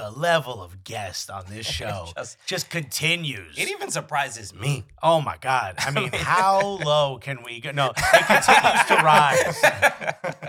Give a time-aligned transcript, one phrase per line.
[0.00, 3.58] The level of guest on this show Just- just, continues.
[3.58, 4.84] It even surprises me.
[5.02, 5.74] oh my God.
[5.78, 7.70] I mean, how low can we go?
[7.72, 9.60] No, it continues to rise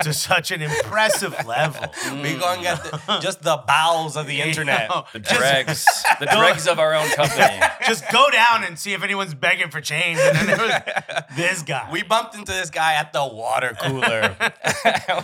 [0.03, 1.85] to such an impressive level.
[2.21, 4.89] We're going at the, just the bowels of the internet.
[4.89, 5.85] know, The dregs,
[6.19, 7.59] the dregs of our own company.
[7.87, 10.17] Just go down and see if anyone's begging for change.
[10.19, 11.89] And then there was this guy.
[11.91, 14.35] We bumped into this guy at the water cooler.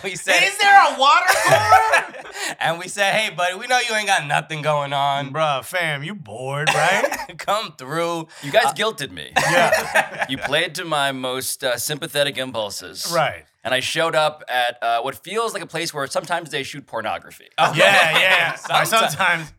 [0.04, 2.24] we said, Is there a water cooler?
[2.60, 5.32] and we said, hey, buddy, we know you ain't got nothing going on.
[5.32, 7.34] Bruh, fam, you bored, right?
[7.38, 8.28] Come through.
[8.42, 9.32] You guys guilted me.
[9.50, 10.26] Yeah.
[10.28, 13.10] You played to my most uh, sympathetic impulses.
[13.14, 13.44] right.
[13.64, 16.86] And I showed up at uh, what feels like a place where sometimes they shoot
[16.86, 17.48] pornography.
[17.58, 18.54] Yeah, yeah.
[18.54, 18.88] Sometimes.
[18.88, 19.52] sometimes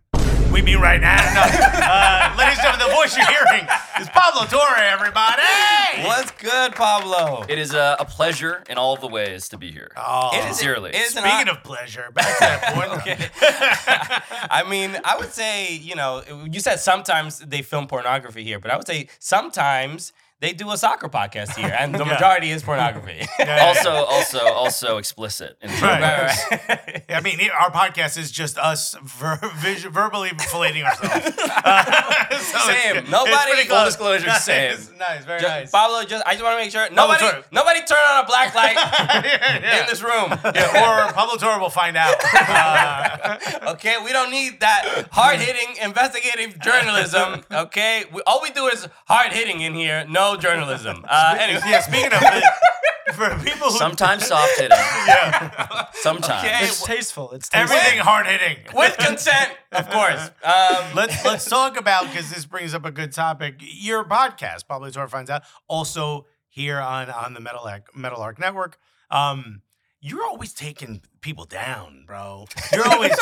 [0.51, 1.17] we mean right now.
[1.33, 1.45] No.
[1.89, 3.67] Uh, ladies and gentlemen, the voice you're hearing
[3.99, 5.41] is Pablo Torre, everybody.
[6.03, 7.43] What's good, Pablo?
[7.49, 9.91] It is a, a pleasure in all of the ways to be here.
[9.97, 10.91] Oh, It is- Sincerely.
[10.91, 14.41] it is an Speaking hon- of pleasure, back to that point.
[14.51, 18.69] I mean, I would say, you know, you said sometimes they film pornography here, but
[18.69, 22.13] I would say sometimes they do a soccer podcast here, and the Yeah.
[22.13, 23.25] majority is pornography.
[23.69, 25.57] Also, also, also explicit.
[25.61, 26.01] In Right.
[26.01, 27.03] Right, right.
[27.09, 31.37] I mean, our podcast is just us ver- vis- verbally filleting ourselves.
[31.37, 32.97] Uh, so Same.
[32.97, 33.87] It's Nobody- pretty full close.
[33.93, 34.77] disclosure, nice, same.
[34.97, 35.71] Nice, very Just- nice.
[35.71, 37.43] Pablo, just I just want to make sure nobody, Torre.
[37.51, 39.81] nobody turn on a black light Yeah.
[39.81, 40.29] in this room.
[40.55, 42.15] Yeah, or Pablo Torre will find out.
[42.33, 43.37] Uh,
[43.69, 47.43] Okay, we don't need that hard hitting investigative journalism.
[47.51, 51.05] Okay, we, all we do is hard hitting in here, no journalism.
[51.07, 52.43] Uh, anyway, yeah, speaking of it,
[53.13, 54.77] for people who Sometimes soft hitting.
[55.07, 56.45] yeah, Sometimes.
[56.45, 56.65] Okay.
[56.65, 57.31] It's tasteful.
[57.31, 57.77] It's tasteful.
[57.77, 58.57] everything hard hitting.
[58.73, 60.29] with consent, of course.
[60.43, 63.55] Um, let's let's talk about because this brings up a good topic.
[63.59, 68.77] Your podcast, Pablo Torre finds out, also here on on the Meadowlark, Metal Arc Network.
[69.11, 69.61] Um,
[70.01, 72.45] you're always taking people down, bro.
[72.71, 73.17] You're always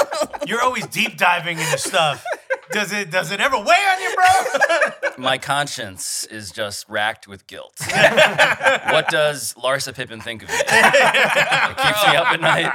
[0.46, 2.24] you're always deep diving into stuff.
[2.72, 5.12] Does it does it ever weigh on you, bro?
[5.18, 7.74] My conscience is just racked with guilt.
[8.92, 10.56] what does Larsa Pippen think of me?
[10.68, 12.66] It keeps me up at night.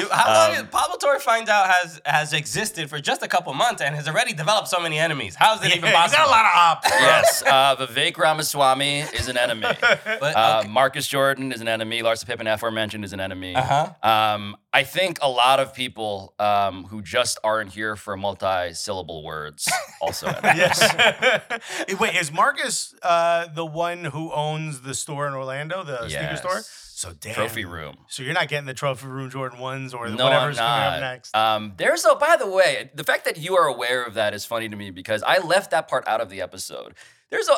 [0.00, 3.52] you, how long is Pablo Torre finds out has has existed for just a couple
[3.54, 5.34] months and has already developed so many enemies?
[5.34, 6.24] How is it even you possible?
[6.24, 6.88] got a lot of ops.
[6.88, 6.98] bro.
[7.00, 9.66] Yes, uh, Vivek Ramaswamy is an enemy.
[9.80, 12.02] But, Uh, Marcus Jordan is an enemy.
[12.02, 13.54] Larsa Pippen, aforementioned, is an enemy.
[13.54, 13.90] Uh-huh.
[14.02, 19.68] Um, I think a lot of people um, who just aren't here for multi-syllable words
[20.00, 20.80] also enemies.
[21.98, 26.60] Wait, is Marcus uh, the one who owns the store in Orlando, the sneaker store?
[26.62, 27.34] So damn.
[27.34, 27.96] Trophy room.
[28.08, 30.92] So you're not getting the trophy room Jordan ones or No, whatever's I'm coming not.
[30.94, 31.34] up next.
[31.34, 32.14] Um, there's a.
[32.14, 34.90] By the way, the fact that you are aware of that is funny to me
[34.90, 36.94] because I left that part out of the episode.
[37.30, 37.54] There's a.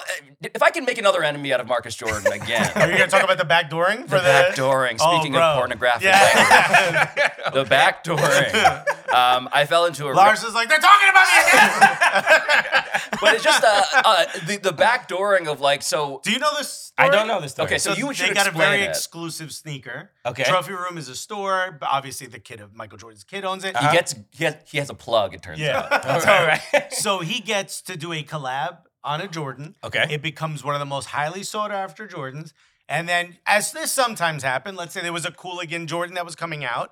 [0.54, 2.70] If I can make another enemy out of Marcus Jordan again.
[2.76, 4.96] Are you gonna talk about the backdooring for the the, backdooring.
[5.00, 5.40] Oh, Speaking bro.
[5.42, 7.06] of pornographic Yeah.
[7.14, 9.14] language, the backdooring.
[9.14, 10.12] Um, I fell into a.
[10.12, 13.10] Lars is like, they're talking about me again.
[13.20, 16.20] but it's just uh, uh, the the backdooring of like so.
[16.22, 16.92] Do you know this?
[16.98, 17.66] I don't know this story.
[17.66, 18.90] Okay, so you should they got a very it.
[18.90, 20.10] exclusive sneaker.
[20.26, 20.44] Okay.
[20.44, 23.74] Trophy Room is a store, but obviously the kid of Michael Jordan's kid owns it.
[23.76, 25.32] He gets he has, he has a plug.
[25.34, 25.88] It turns Yeah.
[25.90, 26.26] out.
[26.28, 26.92] All right.
[26.92, 29.74] so he gets to do a collab on a Jordan.
[29.82, 30.06] Okay.
[30.10, 32.52] It becomes one of the most highly sought after Jordans.
[32.88, 36.34] And then, as this sometimes happened, let's say there was a Cooligan Jordan that was
[36.34, 36.90] coming out,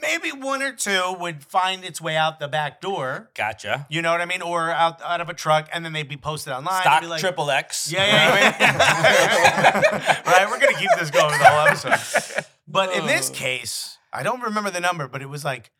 [0.00, 3.30] maybe one or two would find its way out the back door.
[3.34, 3.86] Gotcha.
[3.90, 4.42] You know what I mean?
[4.42, 6.82] Or out out of a truck, and then they'd be posted online.
[6.82, 7.90] Stock be like, triple X.
[7.92, 10.22] Yeah, yeah, yeah.
[10.26, 12.44] right, we're gonna keep this going the whole episode.
[12.66, 13.34] But in this oh.
[13.34, 15.70] case, I don't remember the number, but it was like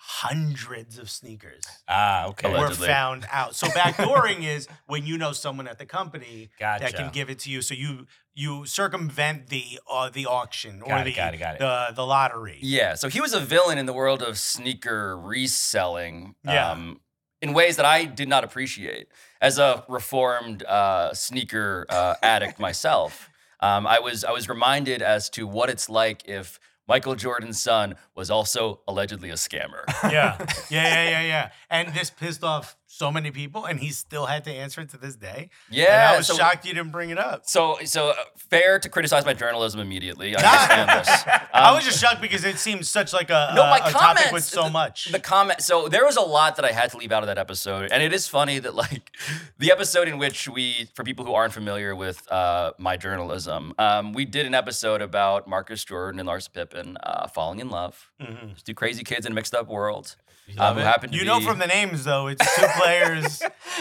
[0.00, 2.50] hundreds of sneakers Ah, okay.
[2.50, 2.86] were Allegedly.
[2.86, 3.54] found out.
[3.54, 7.50] So backdooring is when you know someone at the company that can give it to
[7.50, 7.60] you.
[7.62, 11.54] So you you circumvent the uh, the auction or Got it, the got it, got
[11.56, 11.58] it.
[11.58, 12.58] the the lottery.
[12.62, 16.34] Yeah, so he was a villain in the world of sneaker reselling.
[16.44, 16.70] Yeah.
[16.72, 17.00] Um,
[17.40, 19.06] in ways that I did not appreciate.
[19.40, 23.28] As a reformed uh, sneaker uh, addict myself,
[23.60, 27.96] um, I was I was reminded as to what it's like if Michael Jordan's son
[28.14, 29.84] was also allegedly a scammer.
[30.10, 30.38] Yeah,
[30.70, 31.50] yeah, yeah, yeah, yeah.
[31.68, 34.96] And this pissed off so many people, and he still had to answer it to
[34.96, 35.50] this day.
[35.68, 37.42] And Yeah, I was so- shocked you didn't bring it up.
[37.46, 40.34] So, so uh, fair to criticize my journalism immediately.
[40.36, 41.08] I understand this.
[41.54, 43.80] I Um, was just shocked because it seems such like a, No, a- my a
[43.82, 44.32] topic comments.
[44.32, 45.12] with so the, much.
[45.12, 45.62] The comment.
[45.62, 48.02] So there was a lot that I had to leave out of that episode, and
[48.02, 49.12] it is funny that like
[49.58, 54.12] the episode in which we, for people who aren't familiar with uh, my journalism, um,
[54.12, 58.10] we did an episode about Marcus Jordan and Larsa Pippen uh, falling in love.
[58.54, 60.16] Just two crazy kids in a mixed up world.
[60.56, 62.78] Um, who happen to you be, know from the names though, it's two players.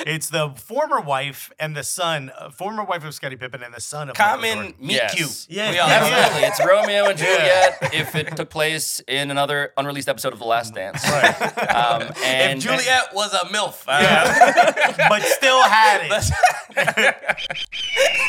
[0.06, 3.82] it's the former wife and the son, uh, former wife of Scottie Pippen and the
[3.82, 4.74] son of Michael Common Jordan.
[4.80, 5.16] meet Yes.
[5.16, 5.46] cute.
[5.58, 5.96] Yeah, We all yeah.
[6.04, 7.78] Absolutely, it's Romeo and Juliet.
[7.94, 12.64] If it took place in another unreleased episode of The Last Dance, um, and If
[12.64, 13.84] Juliet was a MILF.
[13.88, 16.24] uh, but still had it.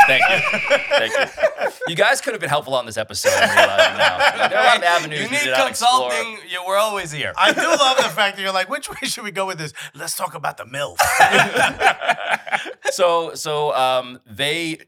[0.07, 0.59] Thank you.
[0.89, 1.71] Thank you.
[1.89, 3.33] You guys could have been helpful on this episode.
[3.35, 4.49] I'm realizing now.
[4.49, 6.11] There are a lot of avenues you we need did not explore.
[6.11, 6.39] consulting.
[6.51, 7.33] You, we're always here.
[7.37, 9.73] I do love the fact that you're like, which way should we go with this?
[9.95, 10.97] Let's talk about the MILF.
[12.91, 14.79] So, so um, they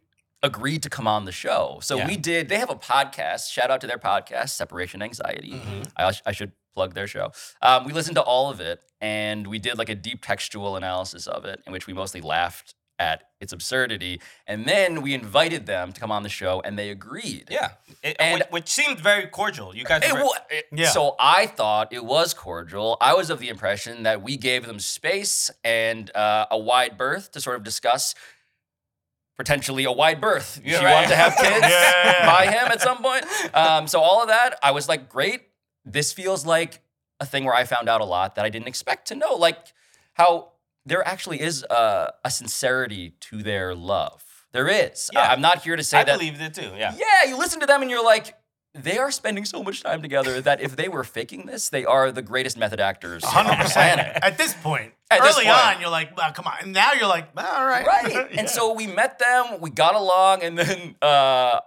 [0.42, 1.78] agreed to come on the show.
[1.82, 2.06] So Yeah.
[2.08, 2.48] we did.
[2.48, 3.52] They have a podcast.
[3.52, 5.52] Shout out to their podcast, Separation Anxiety.
[5.52, 5.82] Mm-hmm.
[5.96, 7.30] I, I should plug their show.
[7.60, 11.26] Um, we listened to all of it, and we did like a deep textual analysis
[11.26, 14.20] of it, in which we mostly laughed at its absurdity.
[14.46, 17.48] And then we invited them to come on the show, and they agreed.
[17.50, 17.70] Yeah,
[18.02, 19.74] It- And- which, which seemed very cordial.
[19.74, 20.90] You guys It were it- Yeah.
[20.90, 22.96] So I thought it was cordial.
[23.00, 27.32] I was of the impression that we gave them space and uh, a wide berth
[27.32, 28.14] to sort of discuss
[29.38, 30.60] potentially a wide berth.
[30.62, 30.92] Yeah, she right.
[30.94, 32.26] wanted to have kids Yeah.
[32.26, 33.24] by him at some point.
[33.54, 35.42] Um, so all of that, I was like, great.
[35.86, 36.82] This feels like
[37.18, 39.56] a thing where I found out a lot that I didn't expect to know, like
[40.14, 40.52] how
[40.86, 44.24] there actually is a, a sincerity to their love.
[44.52, 45.10] There is.
[45.12, 45.20] Yeah.
[45.20, 46.72] I- I'm not here to say that I believe it too.
[46.76, 46.94] Yeah.
[46.96, 48.34] Yeah, you listen to them and you're like,
[48.72, 52.12] they are spending so much time together that if they were faking this, they are
[52.12, 53.72] the greatest method actors on the 100%.
[53.72, 54.18] planet.
[54.22, 55.56] At this point, At this early point.
[55.76, 56.54] on, you're like, well, come on.
[56.62, 57.84] And now you're like, all right.
[57.86, 58.10] Right.
[58.12, 58.26] Yeah.
[58.40, 61.58] And so we met them, we got along, and then uh,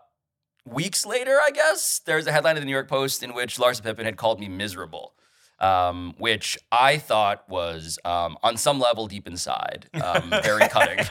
[0.66, 3.84] weeks later, I guess, there's a headline in the New York Post in which Larsa
[3.84, 5.14] Pippen had called me miserable.
[5.60, 11.06] Um, which I thought was, um, on some level, deep inside, um, very cutting.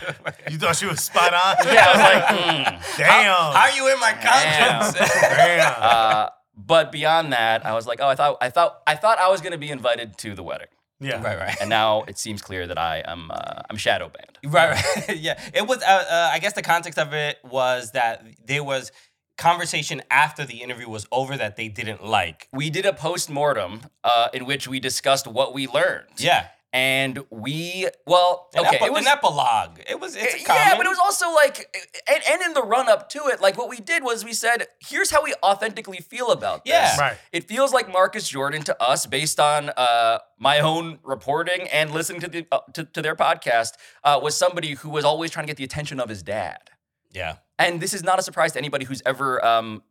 [0.51, 1.73] you thought she was spot on?
[1.73, 2.97] yeah, I was like, mm.
[2.99, 3.25] Damn.
[3.25, 5.11] How are you in my conscience?
[5.21, 5.75] Damn.
[5.79, 9.31] Uh, but beyond that, I was like, oh, I thought, I thought, I thought I
[9.31, 10.69] was going to be invited to the wedding.
[11.01, 11.23] yeah.
[11.23, 11.57] right, right.
[11.61, 14.39] and now it seems clear that I am uh, I'm shadow banned.
[14.53, 15.17] Right, right.
[15.19, 15.41] yeah.
[15.55, 18.93] It was, uh, uh, I guess the context of it was that there was
[19.37, 22.49] conversation after the interview was over that they didn't like.
[22.53, 26.09] We did a post mortem uh, in which we discussed what we learned.
[26.19, 26.49] Yeah.
[26.75, 29.79] and we well An, okay epi- it was an epilogue.
[29.89, 31.77] It was, it's a yeah, but it was also like,
[32.09, 34.67] and, and in the run up to it, like what we did was we said,
[34.81, 36.73] here's how we authentically feel about this.
[36.73, 36.99] Yeah.
[36.99, 37.17] Right.
[37.31, 42.21] It feels like Marcus Jordan to us, based on uh, my own reporting and listening
[42.23, 45.51] to the uh, to, to their podcast, uh, was somebody who was always trying to
[45.51, 46.71] get the attention of his dad.
[47.11, 47.37] Yeah.
[47.63, 49.85] And this is not a surprise to anybody who's ever um,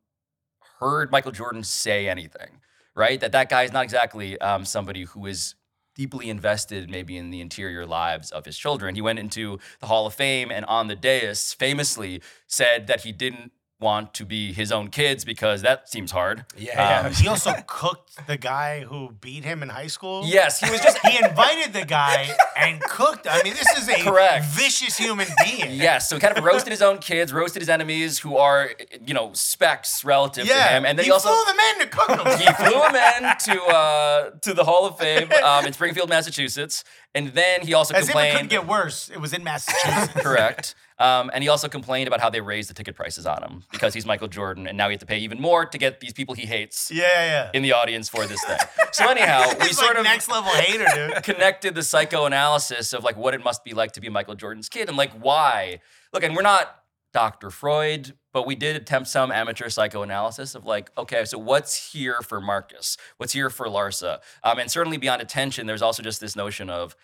[0.81, 2.59] heard Michael Jordan say anything,
[2.95, 3.18] right?
[3.21, 5.56] That that guy is not exactly um, somebody who is
[5.95, 8.95] deeply invested maybe in the interior lives of his children.
[8.95, 13.13] He went into the Hall of Fame and on the dais famously said that he
[13.13, 16.45] didn't want to be his own kids because that seems hard.
[16.56, 17.01] Yeah.
[17.06, 20.23] Um, he also cooked the guy who beat him in high school.
[20.26, 23.28] yes, he was just He invited the guy and cooked.
[23.30, 24.45] I mean, this is a Correct.
[24.45, 25.71] vicious human being.
[25.71, 28.69] Yes, so he kind of roasted his own kids, roasted his enemies who are,
[29.06, 30.68] you know, specks relative Yeah.
[30.68, 32.40] to him, and then he, he, also flew them in to cook them.
[32.40, 36.83] he flew him in to uh, to the Hall of Fame um, in Springfield, Massachusetts,
[37.13, 39.09] and then he also As if it couldn't get worse.
[39.09, 40.13] It was in Massachusetts.
[40.15, 40.75] correct.
[40.97, 43.94] Um, and he also complained about how they raised the ticket prices on him because
[43.94, 46.35] he's Michael Jordan, and now he has to pay even more to get these people
[46.35, 47.49] he hates yeah, yeah.
[47.53, 48.59] in the audience for this thing.
[48.91, 51.23] So anyhow, we He's sort of next level hater, dude.
[51.23, 54.87] connected the psychoanalysis of like what it must be like to be Michael Jordan's kid
[54.87, 55.81] and like why.
[56.13, 56.81] Look, and we're not
[57.13, 57.49] Dr.
[57.49, 62.39] Freud, but we did attempt some amateur psychoanalysis of like, okay, so what's here for
[62.39, 62.97] Marcus?
[63.18, 64.19] What's here for Larsa?
[64.44, 66.95] Um, and certainly beyond attention, there's also just this notion of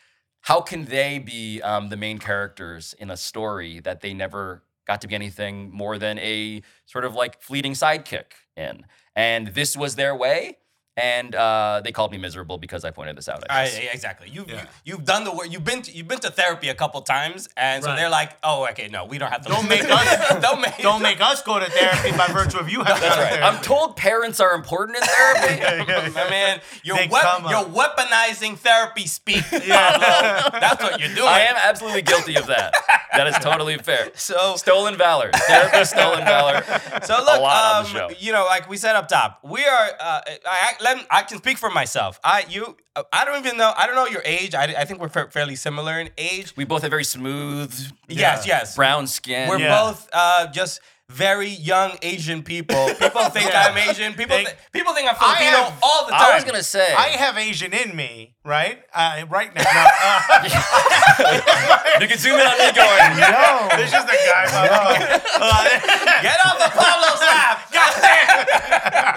[0.42, 5.02] how can they be um, the main characters in a story that they never got
[5.02, 8.86] to be anything more than a sort of like fleeting sidekick in?
[9.16, 10.58] And this was their way.
[10.98, 13.44] And uh, they called me miserable because I pointed this out.
[13.50, 13.80] I I, guess.
[13.84, 14.30] yeah, exactly.
[14.30, 14.66] You've, Yeah.
[14.84, 15.48] you, have done the work.
[15.52, 17.96] You've been to, you've been to therapy a couple times, and so Right.
[17.98, 19.50] they're like, "Oh, okay, no, we don't have to.
[19.50, 22.84] Don't make us- don't make Don't make us go to therapy by virtue of you
[22.84, 23.30] having That's to right.
[23.34, 23.58] therapy.
[23.58, 26.12] I'm told parents are important in therapy.
[26.18, 29.44] My man, you're They wep- you're weaponizing therapy speak.
[29.52, 30.60] Pablo.
[30.60, 31.28] That's what you're doing.
[31.28, 32.74] I am absolutely guilty of that.
[33.14, 34.12] That is totally fair.
[34.16, 35.30] So Stolen valor.
[35.34, 36.64] Therapy stolen valor.
[37.04, 38.10] So look, lot on um, the show.
[38.20, 39.90] you know, like we said up top, we are.
[40.00, 42.20] Uh, I, I, let, I can speak for myself.
[42.24, 42.78] I you.
[43.14, 43.74] I don't even know.
[43.78, 44.56] I don't know your age.
[44.56, 46.56] I, I think we're fa- fairly similar in age.
[46.58, 47.74] We both have very smooth,
[48.08, 48.76] Yes, yes.
[48.76, 49.50] brown skin.
[49.50, 49.80] We're Yeah.
[49.84, 50.80] both uh, just
[51.10, 52.88] very young Asian people.
[53.00, 53.68] People think Yeah.
[53.70, 54.14] I'm Asian.
[54.14, 56.32] People They- thi- people think I'm Filipino have- all the time.
[56.32, 56.92] I was gonna say.
[56.94, 58.80] I have Asian in me, right?
[58.96, 59.62] Uh, right now.
[59.62, 59.70] No,
[60.02, 60.48] uh,
[62.02, 63.20] you can zoom in on me going.
[63.20, 63.68] no.
[63.76, 64.48] This is the guy.
[64.50, 65.70] Uh,
[66.24, 67.60] Get off the Pablo's lap.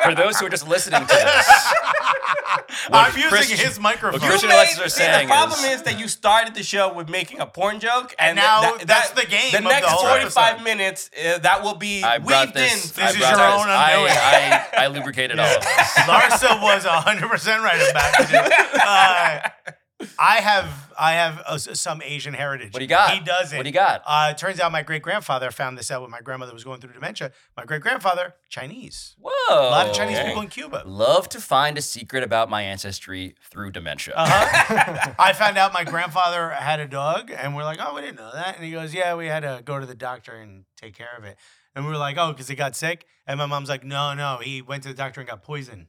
[0.02, 1.72] For those who are just listening to this,
[2.92, 4.20] I'm using Christian- his microphone.
[4.20, 6.54] what Christian You Alexis made- are see, saying the problem is- is, that you started
[6.54, 9.58] the show with making a porn joke, and, And now that- that's the game The
[9.58, 10.64] of the next whole forty-five episode.
[10.64, 12.72] minutes uh, that will be I weaved this.
[12.72, 12.78] in.
[12.80, 13.54] This I is brought your this.
[13.54, 14.12] own undoing.
[14.12, 15.92] I, I, I lubricated all of this.
[16.10, 18.52] Larsa was 100% right about it.
[19.20, 19.72] Uh,
[20.18, 22.72] I have I have uh, some Asian heritage.
[22.72, 23.12] What do you got?
[23.12, 23.56] He doesn't.
[23.56, 24.02] What do you got?
[24.06, 26.80] Uh, it turns out my great grandfather found this out when my grandmother was going
[26.80, 27.32] through dementia.
[27.56, 29.14] My great grandfather, Chinese.
[29.18, 29.30] Whoa.
[29.50, 30.28] A lot of Chinese okay.
[30.28, 30.84] people in Cuba.
[30.86, 34.14] Love to find a secret about my ancestry through dementia.
[34.16, 35.12] Uh-huh.
[35.18, 38.30] I found out my grandfather had a dog, and we're like, oh, we didn't know
[38.32, 38.56] that.
[38.56, 41.24] And he goes, yeah, we had to go to the doctor and take care of
[41.24, 41.36] it.
[41.74, 43.06] And we were like, oh, because he got sick.
[43.26, 45.86] And my mom's like, no, no, he went to the doctor and got poisoned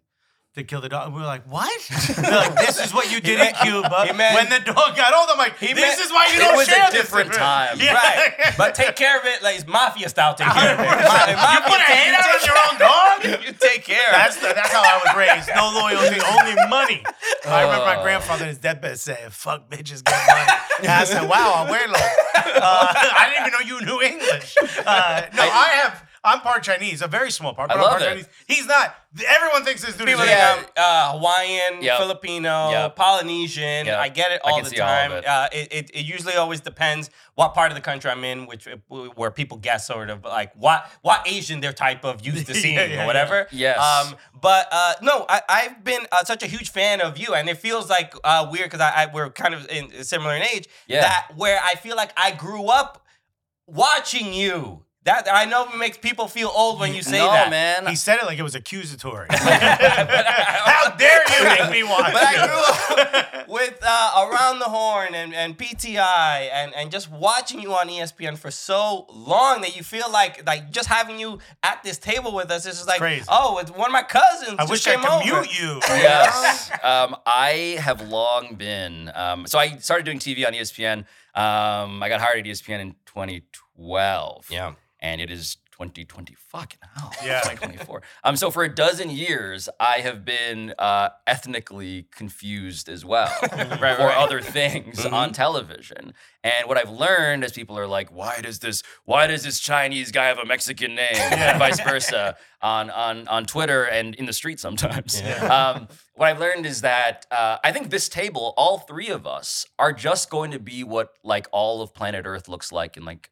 [0.56, 1.08] to kill the dog.
[1.08, 1.72] And we were like, what?
[2.18, 5.30] They're like, this is what you did in Cuba meant- when the dog got old.
[5.32, 7.78] I'm like, this meant- is why you don't it was a this different with- time.
[7.80, 7.94] Yeah.
[7.94, 10.36] Right, but take care of it like it's mafia style.
[10.36, 10.84] Take care of it.
[10.84, 13.44] You mafia put a take- hand out on your own dog?
[13.46, 14.12] You take care.
[14.12, 15.50] That's the, that's how I was raised.
[15.56, 17.02] No loyalty, only money.
[17.48, 18.04] I remember my Oh.
[18.04, 22.88] grandfather in his deathbed saying, "Fuck bitches, get money." And I said, "Wow, abuelo." Uh,
[23.18, 24.56] I didn't even know you knew English.
[24.86, 26.04] Uh, no, I have.
[26.24, 28.06] I'm part Chinese, a very small part, I but I'm love part it.
[28.10, 28.28] Chinese.
[28.48, 28.96] He's not.
[29.28, 30.30] Everyone thinks this dude People is.
[30.30, 30.56] Yeah.
[30.60, 31.98] I'm uh, Hawaiian, Yep.
[32.00, 32.96] Filipino, Yep.
[32.96, 33.86] Polynesian.
[33.88, 33.98] Yep.
[34.00, 35.12] I get it I all can the see all of time.
[35.14, 35.26] it.
[35.26, 38.68] Uh, it, it, it usually always depends what part of the country I'm in, which
[39.16, 42.60] where people guess sort of like what what Asian they're type of used to Yeah,
[42.62, 43.48] seeing yeah, or whatever.
[43.52, 43.76] yeah.
[43.78, 44.08] Yes.
[44.12, 47.50] Um, but uh, no, I, I've been uh, such a huge fan of you, and
[47.50, 50.68] it feels like uh, weird because I, I we're kind of in, similar in age.
[50.88, 51.02] Yeah.
[51.02, 53.04] That where I feel like I grew up
[53.68, 54.86] watching you.
[55.04, 57.50] That I know it makes people feel old when you say no, that.
[57.50, 57.88] man.
[57.88, 59.26] He said it like it was accusatory.
[59.32, 62.14] How dare you make me watch?
[62.14, 67.10] But I grew up with uh, Around the Horn and, and PTI and, and just
[67.10, 71.40] watching you on ESPN for so long that you feel like like just having you
[71.64, 73.26] at this table with us is just like, Crazy.
[73.28, 74.56] oh, it's one of my cousins.
[74.60, 75.42] I just wish I could over.
[75.42, 75.80] mute you.
[75.88, 76.70] yes.
[76.84, 79.12] Um, I have long been.
[79.16, 81.00] Um, so I started doing TV on ESPN.
[81.34, 84.48] Um, I got hired at ESPN in 2012.
[84.52, 84.74] Yeah.
[85.02, 86.36] And it is 2020.
[86.36, 87.12] Fucking hell.
[87.24, 87.42] Yeah.
[87.42, 88.02] 2024.
[88.24, 93.56] Um, so for a dozen years, I have been uh, ethnically confused as well for
[93.56, 94.18] right.
[94.18, 96.14] other things on television.
[96.44, 100.12] And what I've learned is people are like, why does this why does this Chinese
[100.12, 101.10] guy have a Mexican name?
[101.32, 105.22] And vice versa on, on, on Twitter and in the street sometimes.
[105.42, 109.66] Um, what I've learned is that uh, I think this table, all three of us,
[109.80, 113.31] are just going to be what like all of planet Earth looks like in like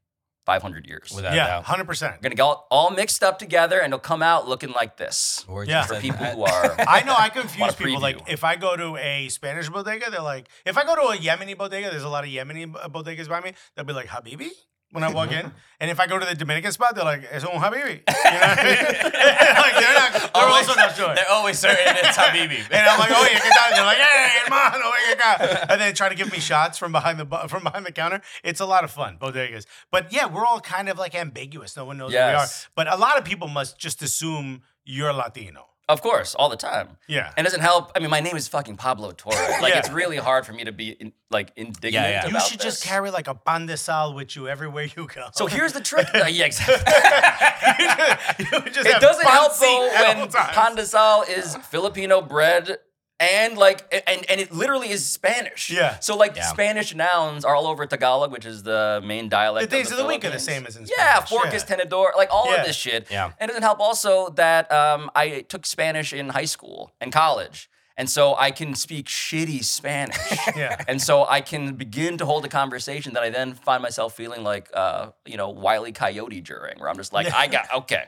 [0.50, 1.12] 500 years.
[1.16, 1.64] Without Yeah, doubt.
[1.66, 2.16] hundred percent.
[2.18, 5.46] We're gonna get all, all mixed up together, and it'll come out looking like this.
[5.48, 5.84] We're Yeah.
[5.86, 8.02] For in- people who are, I know I confuse a people.
[8.02, 11.18] Like if I go to a Spanish bodega, they're like, if I go to a
[11.18, 13.54] Yemeni bodega, there's a lot of Yemeni bodegas by me.
[13.76, 14.50] They'll be like Habibi
[14.92, 17.44] when I walk in, and if I go to the Dominican spot, they're like, "Es
[17.44, 18.76] un Habibi." You know what I mean?
[19.64, 20.12] like they're not.
[20.14, 21.16] They're Always- also not sure.
[21.16, 22.60] They're always certain it's Habibi.
[22.72, 23.72] And I'm like, oh yeah, ¿qué tal?
[23.76, 25.66] They're like, hey, hermano, ven acá.
[25.70, 28.22] And then try to give me shots from behind the from behind the counter.
[28.44, 29.66] It's a lot of fun, bodegas.
[29.92, 31.76] But yeah, we're all kind of like ambiguous.
[31.78, 32.48] No one knows who we are.
[32.76, 35.69] But a lot of people must just assume you're Latino.
[35.90, 36.88] Of course, all the time.
[37.08, 37.34] Yeah.
[37.36, 37.92] And it doesn't help.
[37.96, 39.38] I mean, my name is fucking Pablo Torres.
[39.62, 39.80] Like, Yeah.
[39.80, 41.94] it's really hard for me to be in, like indignant.
[41.94, 42.24] Yeah, yeah.
[42.26, 45.28] You about should just carry like a pan de sal with you everywhere you go.
[45.34, 46.08] So here's the trick.
[46.14, 46.76] Uh, yeah, exactly.
[48.40, 50.56] You just it doesn't help though when times.
[50.56, 52.78] pan de sal is Filipino bread
[53.20, 55.70] and like and and it literally is Spanish.
[55.70, 56.00] Yeah.
[56.00, 56.44] So like Yeah.
[56.48, 59.70] Spanish nouns are all over Tagalog, which is the main dialect.
[59.70, 60.98] The days of of the, the week are the same as in Spanish.
[60.98, 61.30] Yeah, Spanish,
[61.64, 61.76] forcas yeah.
[61.78, 62.62] tenedor, like all Yeah.
[62.62, 63.08] of this shit.
[63.12, 63.32] Yeah.
[63.40, 67.70] And it doesn't help also that um, I took Spanish in high school and college.
[68.00, 70.16] And so I can speak shitty Spanish.
[70.56, 70.82] Yeah.
[70.88, 74.42] And so I can begin to hold a conversation that I then find myself feeling
[74.44, 78.06] like, uh, you know, Wiley Coyote during, where I'm just like, I got, okay.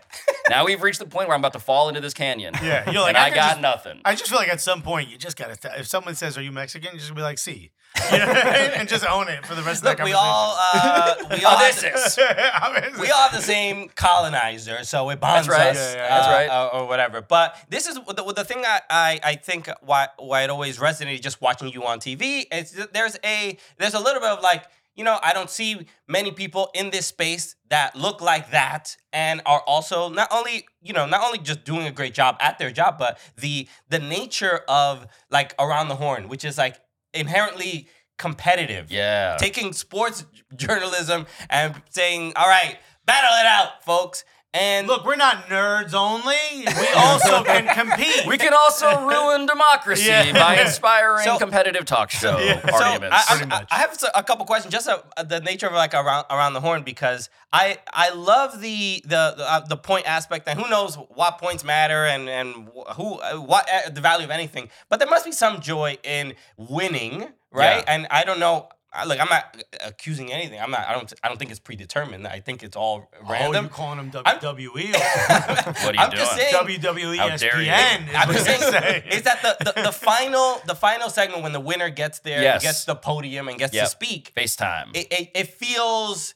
[0.50, 2.56] Now we've reached the point where I'm about to fall into this canyon.
[2.64, 4.02] Yeah, you're like, and I I, got just- nothing.
[4.06, 5.58] I just feel like at some point you just gotta.
[5.80, 7.72] If someone says, "Are you Mexican?" You just be like, "See,"
[8.12, 11.16] you know, and just own it for the rest Look, of we the all uh,
[11.32, 12.98] we all have this the- is.
[13.00, 15.68] we all have the same colonizer, so it bonds That's right.
[15.76, 16.50] us, Yeah, yeah, that's uh, right.
[16.50, 17.22] uh, or whatever.
[17.22, 21.22] But this is the, the thing I, I, I think why why it always resonated
[21.22, 22.46] just watching you on TV.
[22.52, 26.32] Is there's a there's a little bit of like you know I don't see many
[26.32, 31.06] people in this space that look like that and are also not only you know
[31.06, 35.08] not only just doing a great job at their job, but the the nature of
[35.30, 36.80] like around the horn, which is like
[37.14, 37.88] inherently
[38.18, 39.38] competitive Yeah.
[39.40, 40.26] taking sports
[40.56, 44.24] journalism and saying, "All right, battle it out, folks."
[44.54, 46.36] And Look, we're not nerds only.
[46.66, 48.26] We also can compete.
[48.28, 50.34] we can also ruin democracy Yeah.
[50.34, 53.16] by inspiring So- competitive talk show so arguments.
[53.30, 53.68] I, I, much.
[53.72, 56.84] I have a couple questions, just uh, the nature of like around around the horn,
[56.84, 61.38] because I I love the the the, uh, the point aspect, and who knows what
[61.38, 65.24] points matter and and who uh, what uh, the value of anything, but there must
[65.24, 67.22] be some joy in winning,
[67.54, 67.84] right?
[67.86, 67.94] Yeah.
[67.96, 68.68] And I don't know.
[68.94, 70.60] I- Look, I'm not accusing anything.
[70.60, 70.86] I'm not.
[70.88, 71.12] I don't.
[71.24, 72.28] I don't think it's predetermined.
[72.28, 73.66] I think it's all Oh, random.
[73.66, 74.92] you calling them I'm- WWE?
[75.84, 76.12] what are you I'm doing?
[76.18, 76.54] just saying.
[76.54, 77.70] WWE How dare you.
[77.72, 81.54] ESPN is I'm just saying, is that the, the, the final the final segment when
[81.54, 82.64] the winner gets there, Yes.
[82.64, 83.84] gets the podium and gets Yep.
[83.86, 84.34] to speak?
[84.36, 84.96] FaceTime.
[84.96, 86.34] It, it it feels.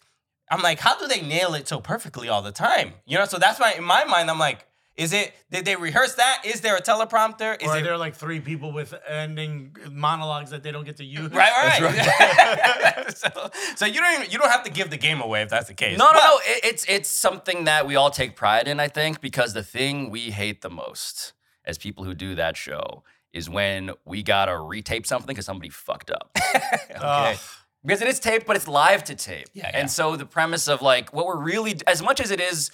[0.49, 2.93] I'm like, how do they nail it so perfectly all the time?
[3.05, 4.65] You know, so that's why in my mind I'm like,
[4.97, 6.43] is it did they rehearse that?
[6.45, 7.61] Is there a teleprompter?
[7.61, 10.97] Is or are it there like three people with ending monologues that they don't get
[10.97, 11.31] to use?
[11.31, 11.81] right?
[11.81, 13.17] Right.
[13.17, 13.29] so,
[13.75, 15.73] so you don't even you don't have to give the game away if that's the
[15.73, 15.97] case.
[15.97, 16.37] No, no, But- no.
[16.45, 20.09] It, it's it's something that we all take pride in, I think, because the thing
[20.09, 21.33] we hate the most
[21.65, 26.09] as people who do that show is when we gotta retape something because somebody fucked
[26.09, 26.29] up.
[26.95, 27.37] Ugh.
[27.83, 29.47] because it is taped, but it's live to tape.
[29.53, 29.79] Yeah, yeah.
[29.79, 32.71] And so the premise of like what we're really, as much as it is,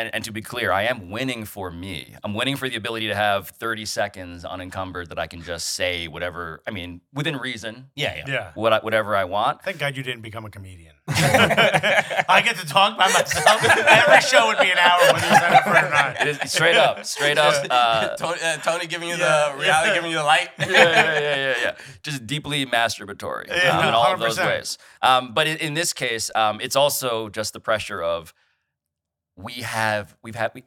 [0.00, 2.14] and, and to be clear, I am winning for me.
[2.24, 6.08] I'm winning for the ability to have 30 seconds unencumbered that I can just say
[6.08, 6.62] whatever.
[6.66, 7.90] I mean, within reason.
[7.94, 8.24] Yeah, yeah.
[8.28, 8.50] Yeah.
[8.54, 9.62] What I, whatever I want.
[9.62, 10.94] Thank God you didn't become a comedian.
[11.08, 13.62] I get to talk by myself.
[13.64, 16.20] Every show would be an hour whether you sign up for or not.
[16.20, 17.66] It is straight up, straight up.
[17.68, 19.94] Uh, Tony, uh, Tony giving you Yeah, the reality, yeah.
[19.94, 20.48] giving you the light.
[20.58, 21.74] yeah, yeah, yeah, yeah, yeah.
[22.02, 24.78] Just deeply masturbatory Yeah, um, in all of those ways.
[25.02, 28.32] Um, but in, in this case, um, it's also just the pressure of
[29.42, 30.64] we have we've had we,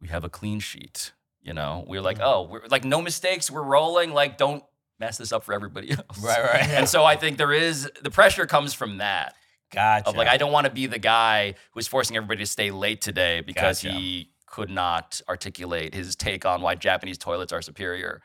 [0.00, 1.12] we have a clean sheet.
[1.40, 3.50] You know, we're like, oh, we're like no mistakes.
[3.50, 4.12] We're rolling.
[4.12, 4.62] Like, don't
[5.00, 6.22] mess this up for everybody else.
[6.22, 6.68] Right, right.
[6.68, 9.34] And so I think there is the pressure comes from that
[9.72, 10.08] Gotcha.
[10.08, 13.00] of like I don't want to be the guy who's forcing everybody to stay late
[13.00, 13.96] today because Gotcha.
[13.96, 18.20] he could not articulate his take on why Japanese toilets are superior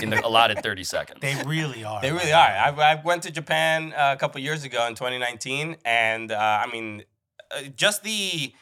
[0.00, 1.20] in the allotted 30 seconds.
[1.20, 2.00] They really are.
[2.00, 2.38] They really are.
[2.38, 6.72] I, I went to Japan uh, a couple years ago in 2019, and uh, I
[6.72, 7.04] mean,
[7.50, 8.54] uh, just the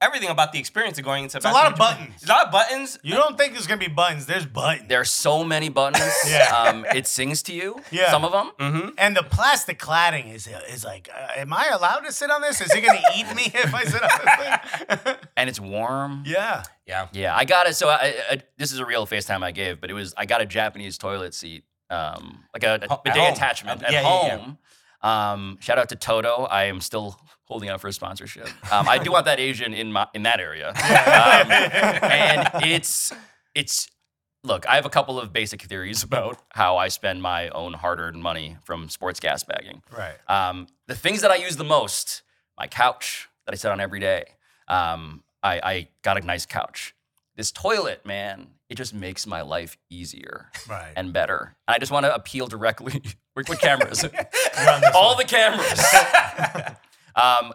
[0.00, 1.36] everything about the experience of going into.
[1.38, 2.22] It's a lot of buttons.
[2.24, 2.98] A lot of buttons.
[3.02, 4.26] You don't think there's gonna be buttons?
[4.26, 4.88] There's buttons.
[4.88, 6.04] There are so many buttons.
[6.28, 6.44] Yeah.
[6.54, 7.76] Um, it sings to you.
[7.90, 8.10] Yeah.
[8.10, 8.50] Some of them.
[8.58, 8.88] Mm-hmm.
[8.98, 12.60] And the plastic cladding is is like, uh, am I allowed to sit on this?
[12.60, 15.14] Is it gonna eat me if I sit on this thing?
[15.36, 16.24] And it's warm.
[16.26, 16.62] yeah.
[16.86, 17.08] Yeah.
[17.12, 17.74] Yeah, I got it.
[17.74, 20.40] So I, I, this is a real FaceTime I gave, but it was I got
[20.40, 23.32] a Japanese toilet seat, um, like a, a Ho- at bidet home.
[23.32, 24.36] attachment Uh, at yeah, yeah, yeah.
[24.38, 24.58] home.
[25.02, 26.44] Um, shout out to Toto.
[26.50, 28.48] I am still holding out for a sponsorship.
[28.70, 33.12] Um, I do want that Asian in my in that area, um, and it's
[33.54, 33.88] it's.
[34.44, 38.22] Look, I have a couple of basic theories about how I spend my own hard-earned
[38.22, 39.82] money from sports gas bagging.
[39.90, 40.14] Right.
[40.28, 42.22] Um, the things that I use the most,
[42.56, 44.22] my couch that I sit on every day.
[44.68, 46.94] Um, I, I got a nice couch.
[47.34, 50.92] This toilet, man, it just makes my life easier Right.
[50.94, 51.56] and better.
[51.66, 53.02] And I just want to appeal directly.
[53.36, 54.02] What what cameras?
[54.04, 55.18] You're on this All one.
[55.18, 55.84] the cameras.
[57.16, 57.52] Um,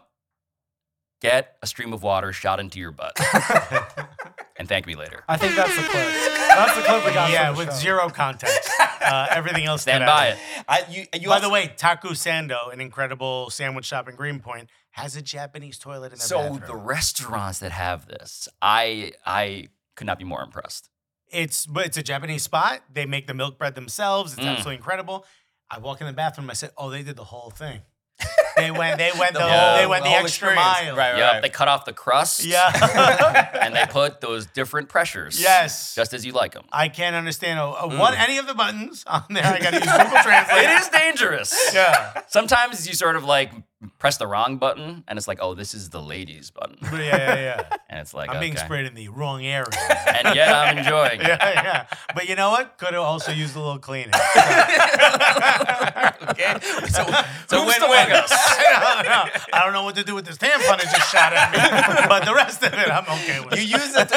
[1.22, 3.16] get a stream of water shot into your butt,
[4.58, 5.24] and thank me later.
[5.28, 6.08] I think that's the clip.
[6.50, 7.32] That's the clip we got.
[7.32, 7.80] yeah, from the with show.
[7.80, 8.70] zero context.
[8.80, 9.84] Uh, everything else.
[9.84, 10.34] Stand by out.
[10.34, 10.40] it.
[10.68, 14.70] I, you, you By also, the way, Taku Sando, an incredible sandwich shop in Greenpoint,
[14.92, 16.64] has a Japanese toilet in their So bathroom.
[16.68, 20.90] the restaurants that have this, I I could not be more impressed.
[21.30, 22.82] It's but it's a Japanese spot.
[22.92, 24.34] They make the milk bread themselves.
[24.34, 24.48] It's Mm.
[24.50, 25.26] absolutely incredible.
[25.70, 26.50] I walk in the bathroom.
[26.50, 27.82] I said, "Oh, they did the whole thing.
[28.58, 28.98] They went.
[28.98, 29.42] They went the.
[29.42, 30.58] whole- they went the, whole extra experience.
[30.82, 30.96] mile.
[30.96, 31.42] Right, Yep, right.
[31.42, 32.44] they cut off the crust.
[32.44, 33.50] Yeah.
[33.62, 35.42] and they put those different pressures.
[35.42, 35.96] yes.
[35.96, 36.66] Just as you like them.
[36.72, 39.46] I can't understand uh, uh, what any of the buttons on there.
[39.46, 40.64] I got to use Google Translate.
[40.64, 41.72] It is dangerous.
[41.74, 42.22] Yeah.
[42.28, 43.52] Sometimes you sort of like
[44.00, 47.36] press the wrong button, and it's like, oh, this is the ladies button, Yeah, yeah,
[47.36, 47.78] yeah.
[47.90, 49.66] and it's like, I'm being sprayed in the wrong area.
[50.24, 51.28] and yet I'm enjoying it.
[51.28, 51.86] yeah, yeah.
[52.14, 52.78] But you know what?
[52.78, 54.14] Could have also used a little cleaning.
[56.32, 56.56] Okay,
[56.88, 57.04] so
[57.48, 58.08] so Who's win the win.
[58.12, 59.42] I don't know.
[59.54, 62.08] I don't know what to do with this tampon that just shot at me.
[62.08, 63.60] But the rest of it, I'm okay with.
[63.60, 64.12] You use it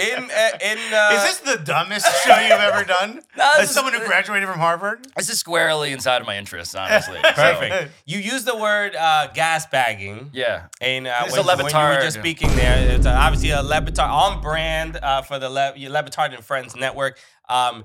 [0.00, 0.78] in uh, in.
[0.94, 3.20] Uh, Is this the dumbest show you've ever done?
[3.36, 5.06] No, As this is- someone who graduated from Harvard?
[5.16, 7.18] This is squarely inside of my interests, honestly.
[7.22, 7.92] So, perfect?
[8.06, 10.30] You use the word uh, gas bagging.
[10.32, 10.66] yeah.
[10.80, 13.62] And uh, It's when, a when you were just speaking there, it's uh, obviously a
[13.62, 17.18] Le Batard on brand uh, for the Le- Levitard and Friends network.
[17.48, 17.84] Um,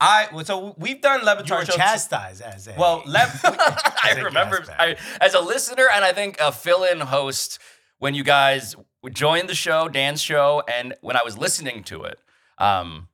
[0.00, 1.74] I so we've done You were shows.
[1.74, 2.74] chastised as a.
[2.78, 7.58] Well, Lev, I a remember I, as a listener and I think a fill-in host
[7.98, 8.76] when you guys
[9.12, 12.20] joined the show, Dan's show, and when I was listening to it.
[12.58, 13.08] Um,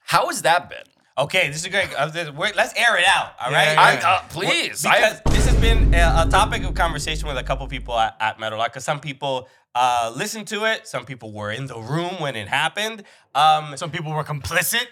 [0.00, 0.84] how has that been?
[1.18, 1.92] Okay, this is great.
[1.94, 3.32] Uh, let's air it out.
[3.40, 6.62] All right, Yeah, yeah, I, uh, please, because I, this has been a, a topic
[6.64, 10.64] of conversation with a couple people at, at Meadowlark, because some people uh, listened to
[10.64, 13.02] it, some people were in the room when it happened.
[13.34, 14.86] Um, some people were complicit.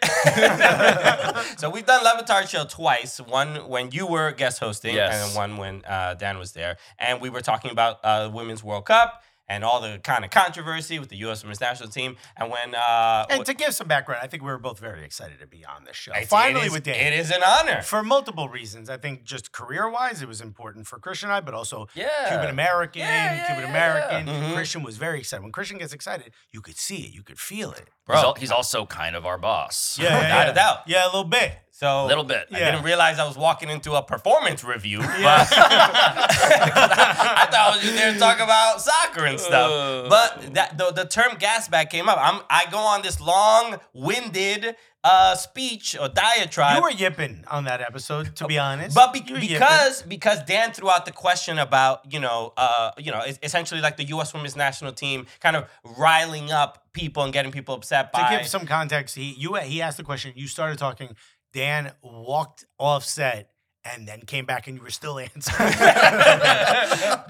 [1.58, 3.18] so we've done Le Batard show twice.
[3.20, 5.14] One when you were guest hosting, Yes.
[5.14, 6.76] and then one when uh, Dan was there.
[6.98, 10.98] And we were talking about uh, Women's World Cup and all the kind of controversy
[10.98, 11.42] with the U.S.
[11.42, 12.16] Women's National Team.
[12.36, 15.40] And when uh, and to give some background, I think we were both very excited
[15.40, 16.12] to be on this show.
[16.12, 16.96] it's- Finally it is, with Dan.
[17.12, 17.82] it is an honor.
[17.82, 18.90] For multiple reasons.
[18.90, 22.08] I think just career wise, it was important for Christian and I, but also Yeah.
[22.28, 24.26] Cuban American, Yeah, yeah, Cuban yeah, American.
[24.26, 24.50] yeah.
[24.50, 24.54] Mhm.
[24.54, 25.42] Christian was very excited.
[25.42, 27.88] When Christian gets excited, you could see it, you could feel it.
[28.06, 29.98] he's, al- he's also kind of our boss.
[29.98, 30.78] Yeah, yeah, Without a doubt.
[30.86, 31.52] Yeah, a little bit.
[31.78, 32.48] So A little bit.
[32.52, 34.98] I didn't realize I was walking into a performance review.
[34.98, 35.22] Yeah.
[35.22, 39.70] But I thought I was just there to talk about soccer and stuff.
[39.70, 40.08] Uh.
[40.08, 42.18] but that the, the term gas bag came up.
[42.20, 46.78] I'm I go on this long-winded uh, speech or diatribe.
[46.78, 48.96] You were yipping on that episode, to be honest.
[48.96, 49.60] But be- were yipping.
[49.60, 53.96] because because Dan threw out the question about you know uh you know essentially like
[53.96, 54.34] the U.S.
[54.34, 58.30] Women's National Team kind of riling up people and getting people upset by.
[58.30, 60.32] to give some context, he you he asked the question.
[60.34, 61.14] You started talking.
[61.52, 63.50] Dan walked off set
[63.84, 65.72] and then came back, and you were still answering.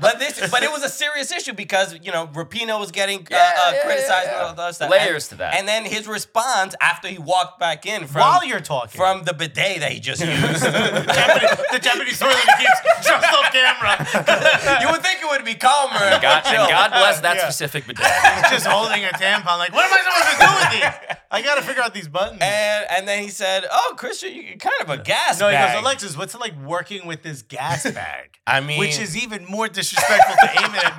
[0.00, 3.26] but this, but it was a serious issue because you know Rapinoe was getting uh,
[3.31, 4.90] Yeah, uh, yeah, criticized yeah, and all that stuff.
[4.90, 5.54] Layers and, to that.
[5.54, 9.35] And then his response after he walked back in from While you're talking, from the
[9.35, 14.81] bidet that he just used, the Japanese, the Japanese toilet he keeps just off camera.
[14.83, 15.94] you would think it would be calmer.
[15.94, 17.44] and God, and God bless that Yeah.
[17.48, 18.02] specific bidet.
[18.04, 19.59] He's just holding a tampon.
[19.59, 21.16] Like, what am I supposed to do these?
[21.31, 22.38] I got to figure out these buttons.
[22.40, 25.83] And and then he said, "Oh, Christian, you're kind of a gas no, he goes,
[25.83, 28.38] Alexis, what's it like working with this gas bag?
[28.46, 30.98] I mean- which is even more disrespectful to aim it at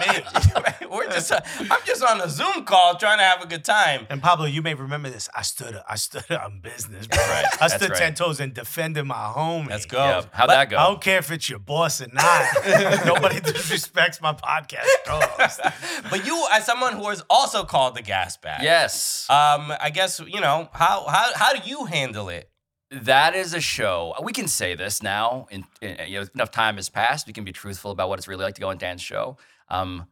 [0.82, 0.88] me.
[0.90, 4.06] We're just, uh, I'm just on a Zoom call trying to have a good time.
[4.10, 5.30] And Pablo, you may remember this.
[5.36, 7.20] I stood, I stood on business, bro.
[7.20, 7.98] Right, I stood right.
[8.00, 9.68] ten toes and defended my home.
[9.68, 9.98] Let's go.
[9.98, 10.78] Yeah, how'd But- that go?
[10.78, 12.46] I don't care if it's your boss or not.
[13.06, 14.86] Nobody disrespects my podcast.
[16.10, 19.26] But you, as someone who is also called the gas bag, yes.
[19.30, 22.50] Um, I guess you know how how how do you handle it?
[22.92, 24.16] That is a show.
[24.24, 25.46] We can say this now.
[25.52, 27.28] In, in- you know, enough time has passed.
[27.28, 29.38] We can be truthful about what it's really like to go on Dan's show.
[29.70, 30.08] Um,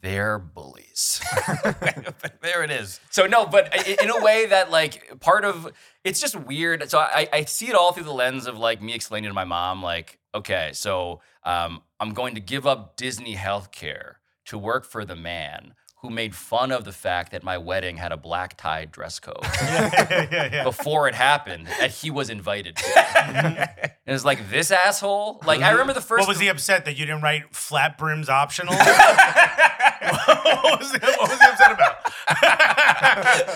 [0.00, 1.22] they're bullies.
[2.42, 2.98] there it is.
[3.10, 5.70] so no, but in a way that like part of
[6.02, 6.90] it's just weird.
[6.90, 9.44] So I, I see it all through the lens of like me explaining to my
[9.44, 14.14] mom, like, okay, so um, I'm going to give up Disney healthcare
[14.46, 18.10] to work for the man who made fun of the fact that my wedding had
[18.10, 20.64] a black tie dress code yeah, yeah, yeah.
[20.64, 22.82] before it happened that he was invited to.
[22.82, 23.62] Mm-hmm.
[23.62, 25.40] and it's like this asshole.
[25.46, 25.72] Like I mm-hmm.
[25.72, 26.22] remember the first.
[26.22, 28.74] What was he upset that you didn't write flat brims optional?
[30.12, 31.96] what, was he, what was he upset about?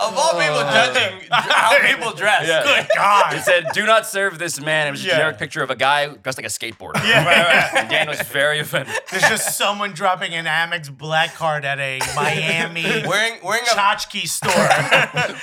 [0.00, 2.62] Of all people judging how people dress, Yeah.
[2.64, 3.40] Good He God.
[3.42, 5.12] said, "Do not serve this man." It was a Yeah.
[5.16, 7.02] generic picture of a guy dressed like a skateboarder.
[7.06, 7.70] Yeah.
[7.76, 8.94] And Dan was very offended.
[9.10, 14.26] There's just someone dropping an Amex black card at a Miami wearing wearing a tchotchke
[14.26, 14.50] store.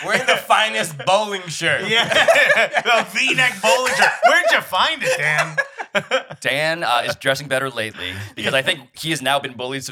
[0.06, 1.88] wearing the finest bowling shirt.
[1.88, 2.08] yeah,
[3.00, 4.10] a V-neck bowling shirt.
[4.26, 5.56] Where'd you find it, Dan?
[6.42, 9.84] Dan uh, is dressing better lately because I think he has now been bullied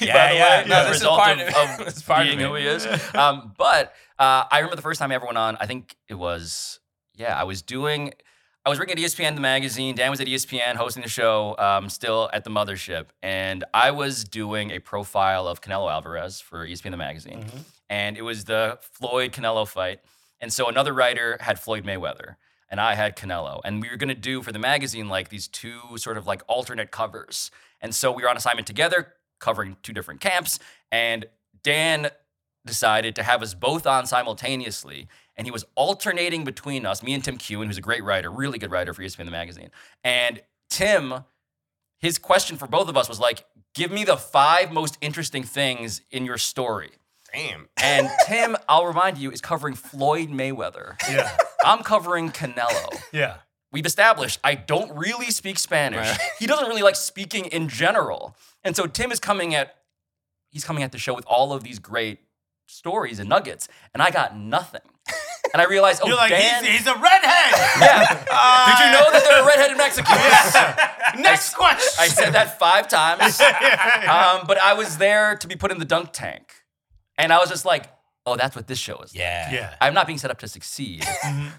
[0.00, 0.64] Yeah, yeah.
[0.66, 2.86] No, as this is part of, of of part being who he is.
[3.14, 5.56] Um, but uh, I remember the first time I ever went on.
[5.60, 6.80] I think it was
[7.16, 7.38] yeah.
[7.38, 8.12] I was doing.
[8.64, 9.94] I was working at ESPN, the magazine.
[9.94, 13.06] Dan was at ESPN hosting the show, um, still at the mothership.
[13.22, 17.46] And I was doing a profile of Canelo Alvarez for ESPN, the magazine.
[17.88, 20.00] And it was the Floyd Canelo fight.
[20.42, 22.36] And so another writer had Floyd Mayweather,
[22.70, 23.60] and I had Canelo.
[23.64, 26.42] And we were going to do for the magazine like these two sort of like
[26.46, 27.50] alternate covers.
[27.80, 30.58] And so we were on assignment together, covering two different camps.
[30.92, 31.26] And
[31.62, 32.10] Dan
[32.64, 35.08] decided to have us both on simultaneously.
[35.36, 38.58] And he was alternating between us, me and Tim Keown, who's a great writer, really
[38.58, 39.70] good writer for ESPN the magazine.
[40.04, 41.24] And Tim
[42.00, 46.00] his question for both of us was like, give me the five most interesting things
[46.10, 46.90] in your story.
[47.32, 47.68] Damn.
[47.80, 50.96] And Tim, I'll remind you, is covering Floyd Mayweather.
[51.08, 51.36] Yeah.
[51.64, 53.00] I'm covering Canelo.
[53.12, 53.36] Yeah.
[53.72, 56.08] We've established I don't really speak Spanish.
[56.08, 56.20] Right.
[56.38, 58.34] He doesn't really like speaking in general.
[58.64, 59.76] And so Tim is coming at
[60.50, 62.18] he's coming at the show with all of these great
[62.66, 64.82] stories and nuggets, and I got nothing.
[65.52, 67.02] And I realized, oh, You're like, Dan, he's, he's a redhead.
[67.80, 68.06] yeah.
[68.06, 71.20] Did you know that there are redheaded Mexicans?
[71.24, 71.92] Next question.
[71.98, 73.40] I said that five times.
[73.40, 76.52] Um, but I was there to be put in the dunk tank.
[77.18, 77.86] And I was just like,
[78.26, 79.12] oh, that's what this show is.
[79.12, 79.52] Yeah.
[79.52, 79.74] yeah.
[79.80, 81.04] I'm not being set up to succeed.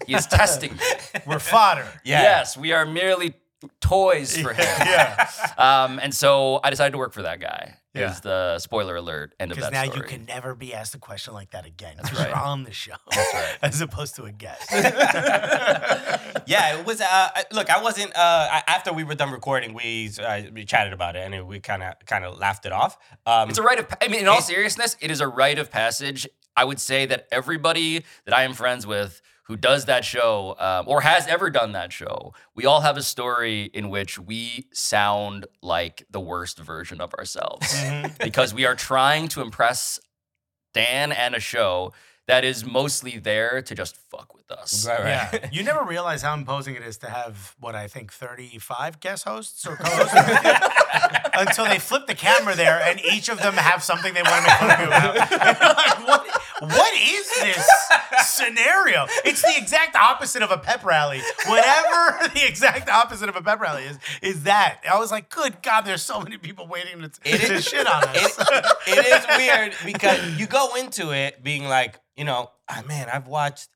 [0.06, 0.80] he is testing me.
[1.26, 1.86] We're fodder.
[2.02, 2.22] Yeah.
[2.22, 3.34] Yes, we are merely
[3.80, 4.64] toys for him.
[4.86, 5.28] Yeah.
[5.58, 7.76] Um, and so I decided to work for that guy.
[7.94, 8.10] Yeah.
[8.10, 9.98] Is the spoiler alert end of Because that now story.
[9.98, 11.94] you can never be asked a question like that again.
[11.96, 12.28] That's right.
[12.28, 12.94] You're on the show.
[13.10, 13.58] That's right.
[13.62, 14.66] As opposed to a guest.
[16.46, 17.00] yeah, it was.
[17.00, 18.16] Uh, look, I wasn't.
[18.16, 21.60] Uh, after we were done recording, we uh, we chatted about it and it, we
[21.60, 22.96] kind of kind of laughed it off.
[23.26, 23.86] Um, It's a rite of.
[24.00, 26.26] I mean, in all seriousness, it is a rite of passage.
[26.56, 29.20] I would say that everybody that I am friends with
[29.52, 33.02] who does that show um, or has ever done that show, we all have a
[33.02, 37.78] story in which we sound like the worst version of ourselves
[38.24, 40.00] because we are trying to impress
[40.72, 41.92] Dan and a show
[42.28, 44.86] that is mostly there to just fuck with us.
[44.86, 45.30] right, right.
[45.34, 45.48] Yeah.
[45.52, 49.66] You never realize how imposing it is to have what I think 35 guest hosts
[49.66, 50.14] or co-hosts
[51.34, 54.50] until they flip the camera there and each of them have something they want to
[54.50, 55.16] make fun of you about.
[55.30, 57.68] And you're like, what, what is this
[58.26, 59.06] scenario?
[59.24, 61.20] It's the exact opposite of a pep rally.
[61.46, 64.80] Whatever the exact opposite of a pep rally is, is that.
[64.90, 67.86] I was like, good God, there's so many people waiting to, It to is- shit
[67.86, 68.38] on us.
[68.38, 73.08] it, it is weird because you go into it being like, you know, ah, man,
[73.12, 73.68] I've watched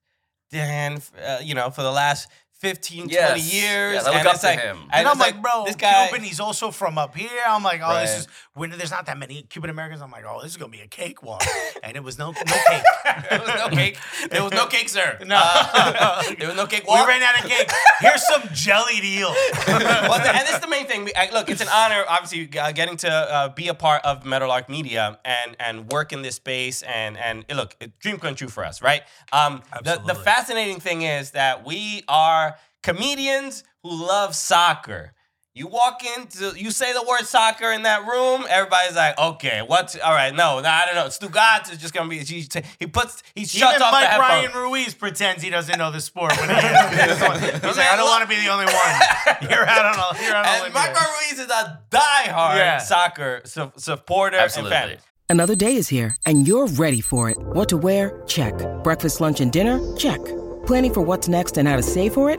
[0.51, 2.29] Dan, uh, you know, for the last
[2.61, 3.95] 15, 20 years.
[3.95, 4.77] Yes, I look and up it's to like, him.
[4.85, 6.09] And And I'm it's like, bro, this guy.
[6.09, 7.29] Cuban, he's also from up here.
[7.47, 10.01] I'm like, oh, this is when there's not that many Cuban Americans.
[10.01, 11.43] I'm like, oh, this is gonna be a cakewalk,
[11.83, 12.83] and it was no no cake.
[13.31, 13.99] there was no cake.
[14.31, 15.19] There was no cake, sir.
[15.27, 15.37] No.
[15.39, 16.85] Uh, there was no cake.
[16.89, 17.71] we ran out of cake.
[18.01, 19.35] Here's some jellied eel.
[19.69, 21.05] well, th- and this is the main thing.
[21.05, 24.25] We- I- Look, it's an honor, obviously, uh, getting to uh, be a part of
[24.25, 26.81] Meadowlark Media and and work in this space.
[26.83, 29.03] And and look, it, dream come true for us, right?
[29.33, 32.56] Um, the, the fascinating thing is that we are
[32.87, 35.13] comedians who love soccer.
[35.55, 39.99] You walk into, you say the word soccer in that room, everybody's like, okay, what's,
[39.99, 41.07] all right, no, no, I don't know.
[41.07, 42.47] Stugatz is just gonna be, he,
[42.79, 44.53] he puts, he shuts Even off Mike the headphone.
[44.53, 46.39] Ryan Ruiz pretends he doesn't know the sport.
[46.39, 49.51] When he He's like, I don't want to be the only one.
[49.51, 52.79] You're out on, you're out on And Marco Ruiz is a diehard Yeah.
[52.79, 54.99] soccer su- supporter and fan.
[55.29, 57.39] Another day is here, and you're ready for it.
[57.39, 58.23] What to wear?
[58.27, 58.55] Check.
[58.85, 59.81] Breakfast, lunch, and dinner?
[59.97, 60.21] Check.
[60.67, 62.39] Planning for what's next and how to save for it?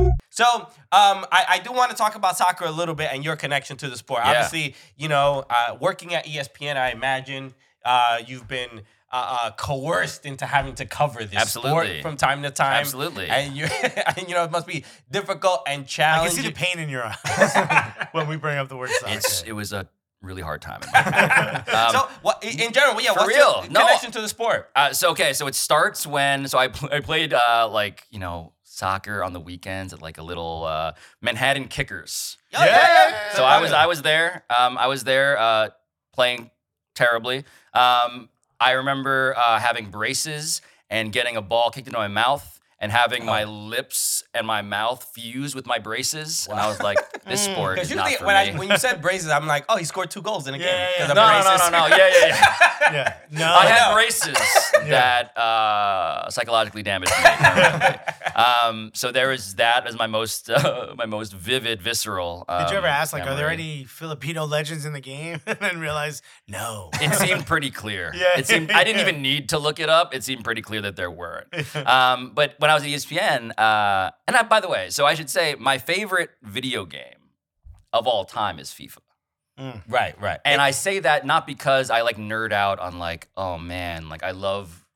[0.29, 3.35] So um, I, I do want to talk about soccer a little bit and your
[3.35, 4.21] connection to the sport.
[4.23, 4.31] Yeah.
[4.31, 7.53] Obviously, you know, uh, working at ESPN, I imagine
[7.83, 11.99] uh, you've been uh, uh, coerced into having to cover this Absolutely.
[11.99, 12.79] sport from time to time.
[12.79, 13.27] Absolutely.
[13.27, 13.65] and you,
[14.17, 16.31] and, you know, it must be difficult and challenging.
[16.31, 19.13] I can see the pain in your eyes when we bring up the word soccer.
[19.13, 19.89] It's it was a
[20.21, 20.81] really hard time.
[20.83, 20.89] In.
[21.71, 23.81] Um, so, what, in general, yeah, for what's real, your no.
[23.81, 24.69] connection to the sport?
[24.75, 28.19] Uh, so okay, so it starts when so I pl- I played uh, like you
[28.19, 32.37] know soccer on the weekends at like a little uh, Manhattan Kickers.
[32.55, 33.33] Oh, yeah, yeah.
[33.35, 34.43] So I was I was there.
[34.49, 35.69] Um, I was there uh,
[36.13, 36.49] playing
[36.95, 37.45] terribly.
[37.73, 42.91] Um, I remember uh, having braces and getting a ball kicked into my mouth and
[42.91, 46.47] having my lips and my mouth fuse with my braces.
[46.49, 48.53] And I was like, this sport Because is not for when, me.
[48.53, 50.67] I, when you said braces, I'm like, oh, he scored two goals in a game.
[50.67, 51.67] Yeah, yeah, 'cause yeah.
[51.69, 51.95] no, no, no, no, no.
[51.95, 52.91] Yeah, yeah, yeah.
[52.91, 53.13] yeah.
[53.31, 53.53] No.
[53.53, 53.93] I had know.
[53.93, 54.35] braces
[54.89, 58.33] that uh, psychologically damaged me.
[58.35, 62.45] um, so there is that as my most uh, my most vivid, visceral.
[62.49, 65.39] Um, Did you ever ask, like, are there any Filipino legends in the game?
[65.45, 66.89] and then realize, no.
[66.93, 68.11] It seemed pretty clear.
[68.15, 68.39] Yeah.
[68.39, 70.15] It seemed I didn't even need to look it up.
[70.15, 71.47] It seemed pretty clear that there weren't.
[71.75, 75.13] Um, but when I was at ESPN, uh, and I, by the way, so I
[75.13, 77.29] should say my favorite video game
[77.93, 78.97] of all time is FIFA.
[79.87, 80.39] Right, right.
[80.43, 84.23] And I say that not because I like nerd out on like, oh man, like
[84.23, 84.87] I love,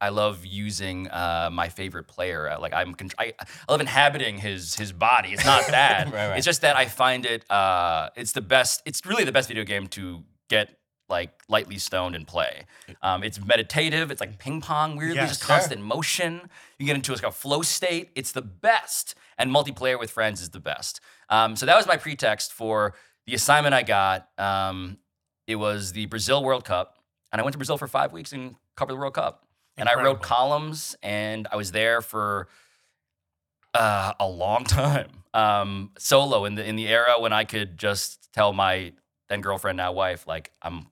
[0.00, 2.48] I love using uh, my favorite player.
[2.48, 5.30] Uh, Like I'm, con- I, I love inhabiting his his body.
[5.34, 6.06] It's not that.
[6.06, 6.36] Right, right.
[6.38, 7.44] It's just that I find it.
[7.50, 8.80] Uh, it's the best.
[8.86, 10.70] It's really the best video game to get
[11.08, 12.64] like lightly stoned and play.
[13.02, 14.10] Um, it's meditative.
[14.10, 15.30] It's like ping pong, weirdly, Yes.
[15.30, 15.56] just Sure.
[15.56, 16.48] constant motion.
[16.78, 18.10] You get into like a flow state.
[18.14, 19.14] It's the best.
[19.36, 21.00] And multiplayer with friends is the best.
[21.28, 22.94] Um, so that was my pretext for
[23.26, 24.28] the assignment I got.
[24.38, 24.98] Um,
[25.46, 26.98] it was the Brazil World Cup,
[27.32, 29.46] and I went to Brazil for five weeks and covered the World Cup.
[29.76, 32.48] And I wrote columns, and I was there for
[33.74, 38.32] uh, a long time, um, solo in the in the era when I could just
[38.32, 38.92] tell my
[39.28, 40.86] then girlfriend, now wife, like I'm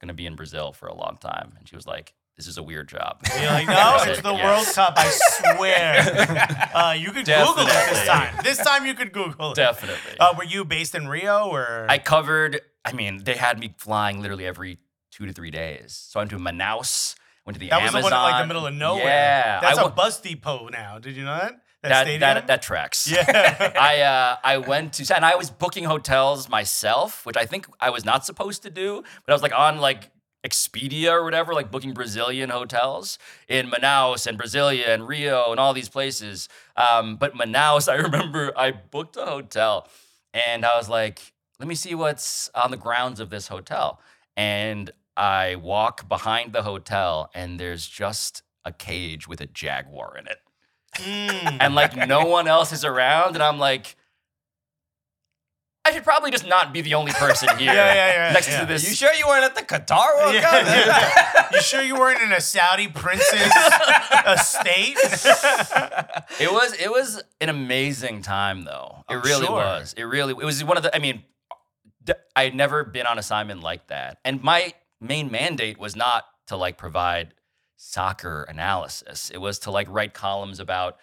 [0.00, 2.62] gonna be in Brazil for a long time, and she was like, "This is a
[2.62, 4.34] weird job." You're like, no, it's the.
[4.34, 4.94] World Cup.
[4.96, 6.70] I swear.
[6.74, 8.34] uh, you could Google it this time.
[8.44, 9.56] This time you could Google it.
[9.56, 10.18] Definitely.
[10.20, 11.86] Uh, were you based in Rio or?
[11.88, 12.60] I covered.
[12.84, 14.78] I mean, they had me flying literally every
[15.10, 15.92] two to three days.
[16.08, 17.92] So I went to Manaus, went to the Amazon.
[17.92, 19.04] that was the one in like the middle of nowhere.
[19.04, 20.98] Yeah, that's a a bus depot now.
[20.98, 21.60] Did you know that?
[21.82, 23.08] That, that, that that tracks.
[23.08, 23.72] Yeah.
[23.80, 27.90] I uh, I went to and I was booking hotels myself, which I think I
[27.90, 30.10] was not supposed to do, but I was like on like
[30.44, 35.72] Expedia or whatever, like booking Brazilian hotels in Manaus and Brasilia and Rio and all
[35.72, 36.48] these places.
[36.76, 39.88] Um, but Manaus, I remember I booked a hotel
[40.34, 44.00] and I was like, let me see what's on the grounds of this hotel.
[44.36, 50.26] And I walk behind the hotel and there's just a cage with a jaguar in
[50.26, 50.38] it
[50.98, 51.56] Mm.
[51.60, 53.96] and like no one else is around, and I'm like,
[55.84, 58.60] I should probably just not be the only person here Yeah, yeah, yeah, next yeah.
[58.60, 58.86] to this.
[58.88, 60.66] You sure you weren't at the Qatar World Yeah, Cup?
[60.66, 61.48] yeah.
[61.54, 63.32] you sure you weren't in a Saudi prince's
[64.26, 64.96] estate?
[66.40, 69.04] It was it was an amazing time though.
[69.08, 69.56] It I'm really sure.
[69.56, 69.94] was.
[69.96, 70.94] It really it was one of the.
[70.94, 71.22] I mean,
[72.36, 76.56] I had never been on assignment like that, and my main mandate was not to
[76.56, 77.32] like provide
[77.78, 79.30] soccer analysis.
[79.30, 80.98] It was to like write columns about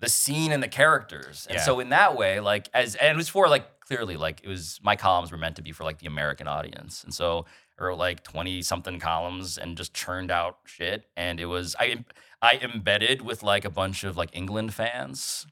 [0.00, 1.46] the scene and the characters.
[1.48, 1.62] And Yeah.
[1.62, 4.78] so in that way, like as and it was for like clearly like it was
[4.82, 7.04] my columns were meant to be for like the American audience.
[7.04, 7.46] And so
[7.78, 11.04] I wrote like 20 something columns and just churned out shit.
[11.16, 12.04] And it was I
[12.42, 15.46] I embedded with like a bunch of like England fans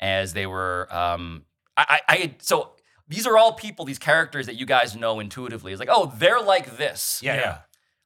[0.00, 1.44] as they were um
[1.76, 2.72] I I, I so
[3.06, 5.72] these are all people, these characters that you guys know intuitively.
[5.72, 7.20] It's like, oh, they're like this.
[7.22, 7.58] yeah, yeah.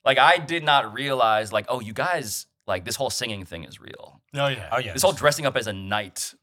[0.05, 3.81] Like I did not realize, like, oh, you guys, like this whole singing thing is
[3.81, 4.21] real.
[4.35, 4.69] Oh yeah.
[4.73, 4.93] Oh yeah.
[4.93, 6.35] This whole dressing up as a knight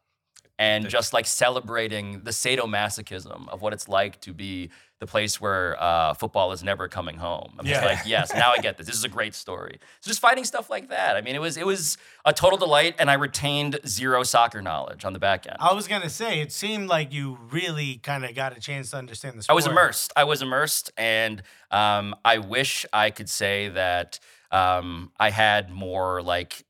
[0.58, 5.76] and just like celebrating the sadomasochism of what it's like to be the place where
[5.84, 7.54] uh, football is never coming home.
[7.60, 8.88] I'm just like, yes, now I get this.
[8.88, 9.80] This is a great story.
[10.00, 11.18] So just finding stuff like that.
[11.18, 15.04] I mean, it was it was a total delight, and I retained zero soccer knowledge
[15.04, 15.58] on the back end.
[15.60, 18.98] I was gonna say it seemed like you really kind of got a chance to
[18.98, 19.54] understand the story.
[19.54, 20.14] I was immersed.
[20.16, 26.22] I was immersed, and um, I wish I could say that um, I had more
[26.22, 26.64] like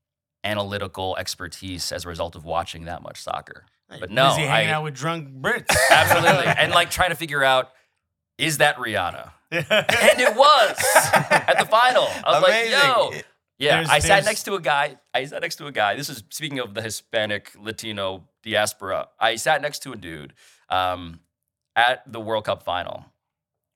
[0.43, 3.65] analytical expertise as a result of watching that much soccer.
[3.88, 5.76] But no, Busy hanging I- out with drunk Brits.
[5.91, 7.69] Absolutely, and like trying to figure out
[8.38, 9.65] is that Rihanna, and
[10.19, 10.78] it was
[11.32, 12.04] at the final.
[12.24, 12.74] I was Amazing.
[12.74, 13.21] like, yo.
[13.58, 14.98] Yeah, There's- I sat there's- next to a guy.
[15.13, 15.95] I sat next to a guy.
[15.95, 19.08] This is speaking of the Hispanic Latino diaspora.
[19.19, 20.34] I sat next to a dude
[20.69, 21.21] um,
[21.76, 23.06] at the World Cup final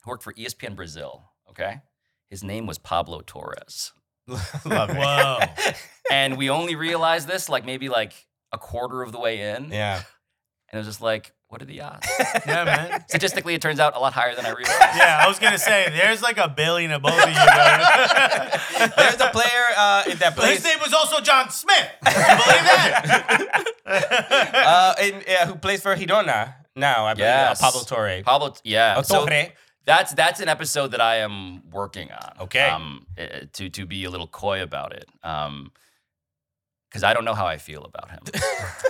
[0.04, 1.24] who worked for ESPN Brazil.
[1.50, 1.80] Okay,
[2.30, 3.94] his name was Pablo Torres,
[4.28, 4.98] Love it.
[4.98, 5.40] Whoa.
[6.12, 8.12] and we only realized this like maybe like
[8.52, 9.96] a quarter of the way in, Yeah.
[9.98, 12.08] and it was just like, what are the odds?
[12.46, 13.04] Yeah, man.
[13.08, 14.80] Statistically, it turns out a lot higher than I realized.
[14.98, 18.62] Yeah, I was gonna say there's like a billion of both of you guys.
[18.98, 21.90] There's a player uh, in that But his name was also John Smith.
[22.06, 23.66] Can you believe that?
[23.86, 27.06] uh, in, uh, who plays for Girona now.
[27.06, 27.62] I believe Yes.
[27.62, 28.22] uh, Pablo Torre.
[28.24, 28.96] Pablo, yeah.
[28.98, 29.48] Oh, So Torre.
[29.86, 32.34] that's that's an episode that I am working on.
[32.42, 32.68] Okay.
[32.70, 35.08] Um, eh, to to be a little coy about it.
[35.24, 35.72] Um,
[36.90, 38.20] because I don't know how I feel about him.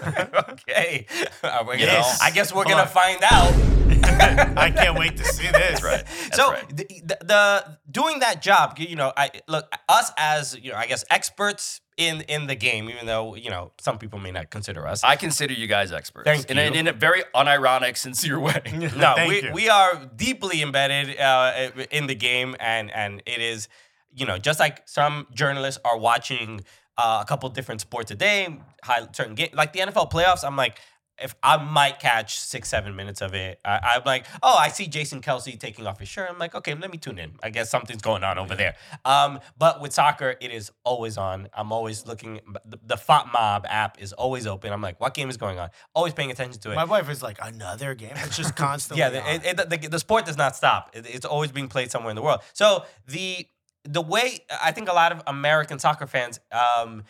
[0.50, 1.06] okay.
[1.44, 3.54] Uh, we're gonna- I guess we're gonna find out.
[4.58, 5.84] I can't wait to see this.
[5.84, 6.06] right.
[6.06, 6.70] That's so right.
[6.76, 10.88] the, the, the doing that job, you know, I look us as you know, I
[10.88, 14.88] guess experts in in the game, even though you know some people may not consider
[14.88, 15.04] us.
[15.04, 16.24] I consider you guys experts.
[16.26, 16.74] Thank in A, you.
[16.74, 18.62] in a very unironic, sincere way.
[18.96, 19.52] no, we, you.
[19.54, 23.68] we are deeply embedded uh, in the game, and and it is,
[24.16, 26.62] you know, just like some journalists are watching
[27.00, 30.44] uh, a couple different sports a day, high, certain game like the NFL playoffs.
[30.44, 30.80] I'm like,
[31.22, 34.88] if I might catch six, seven minutes of it, I, I'm like, oh, I see
[34.88, 36.30] Jason Kelce taking off his shirt.
[36.30, 37.32] I'm like, okay, let me tune in.
[37.42, 38.76] I guess something's going on over there.
[39.06, 41.48] Um, but with soccer, it is always on.
[41.54, 42.42] I'm always looking.
[42.66, 44.74] The, the Mob app is always open.
[44.74, 45.70] I'm like, what game is going on?
[45.94, 46.76] Always paying attention to it.
[46.76, 48.14] My wife is like another game.
[48.16, 49.00] It's just constantly.
[49.00, 50.92] Yeah, it, it, the, the sport does not stop.
[50.94, 52.42] It, it's always being played somewhere in the world.
[52.54, 53.46] So the
[53.84, 57.04] the way I think a lot of American soccer fans um,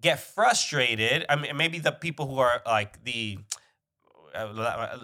[0.00, 1.26] get frustrated.
[1.28, 3.38] I mean, maybe the people who are like the
[4.34, 4.98] uh,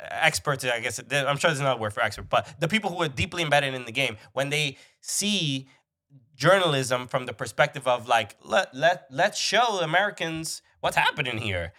[0.00, 3.08] experts, I guess I'm sure there's another word for expert, but the people who are
[3.08, 5.68] deeply embedded in the game, when they see
[6.34, 11.72] journalism from the perspective of like let let let's show Americans what's happening here.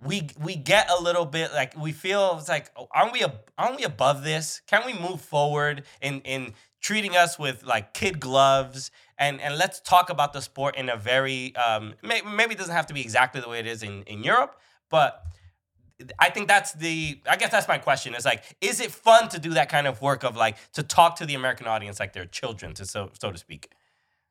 [0.00, 3.24] We we get a little bit like we feel it's like oh, aren't we
[3.58, 4.60] aren't we above this?
[4.66, 6.54] Can we move forward in in
[6.84, 10.96] treating us with like kid gloves and and let's talk about the sport in a
[10.96, 14.02] very um, may, maybe it doesn't have to be exactly the way it is in
[14.02, 14.60] in Europe,
[14.90, 15.24] but
[16.18, 18.14] I think that's the I guess that's my question.
[18.14, 21.16] Is like, is it fun to do that kind of work of like to talk
[21.16, 23.70] to the American audience like they're children, to so so to speak?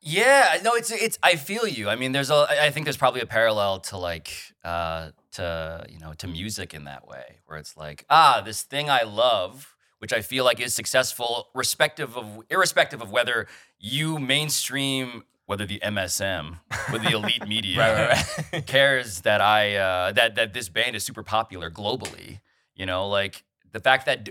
[0.05, 1.17] Yeah, no, it's it's.
[1.23, 1.89] I feel you.
[1.89, 2.45] I mean, there's a.
[2.49, 4.31] I think there's probably a parallel to like
[4.63, 8.89] uh to you know to music in that way, where it's like ah, this thing
[8.89, 9.72] I love,
[10.03, 13.47] which I feel like is successful, respective of irrespective of whether
[13.79, 18.67] you mainstream, whether the MSM, whether the elite media Right, right, right.
[18.67, 22.41] cares that I uh, that that this band is super popular globally.
[22.75, 24.27] You know, like the fact that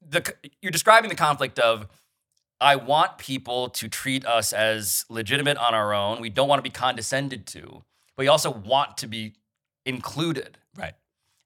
[0.00, 0.32] the
[0.62, 1.88] you're describing the conflict of
[2.60, 6.20] I want people to treat us as legitimate on our own.
[6.20, 7.82] We don't want to be condescended to,
[8.16, 9.34] but we also want to be
[9.84, 10.58] included.
[10.78, 10.94] Right.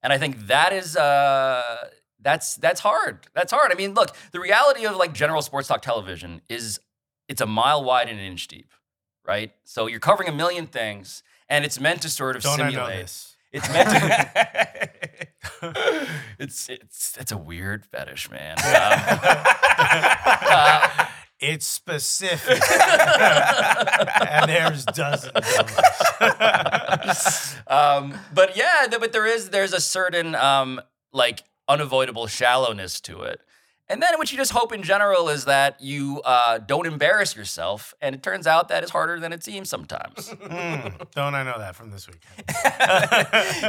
[0.02, 1.88] And I think that is uh
[2.24, 3.28] that's that's hard.
[3.34, 3.70] That's hard.
[3.70, 6.80] I mean, look, the reality of like general sports talk television is
[7.28, 8.72] it's a mile wide and an inch deep,
[9.24, 9.52] right?
[9.64, 13.00] So you're covering a million things and it's meant to sort of Don't simulate.
[13.52, 15.18] It's meant to
[16.40, 18.56] it's it's it's a weird fetish, man.
[20.48, 21.06] Um,
[21.40, 22.62] It's specific.
[24.30, 25.34] and there's dozens
[27.66, 30.80] um, but yeah, but there is there's a certain um,
[31.12, 33.40] like unavoidable shallowness to it.
[33.86, 37.92] And then what you just hope in general is that you uh, don't embarrass yourself.
[38.00, 40.32] And it turns out that is harder than it seems sometimes.
[40.44, 42.44] Hmm, don't I know that from this weekend?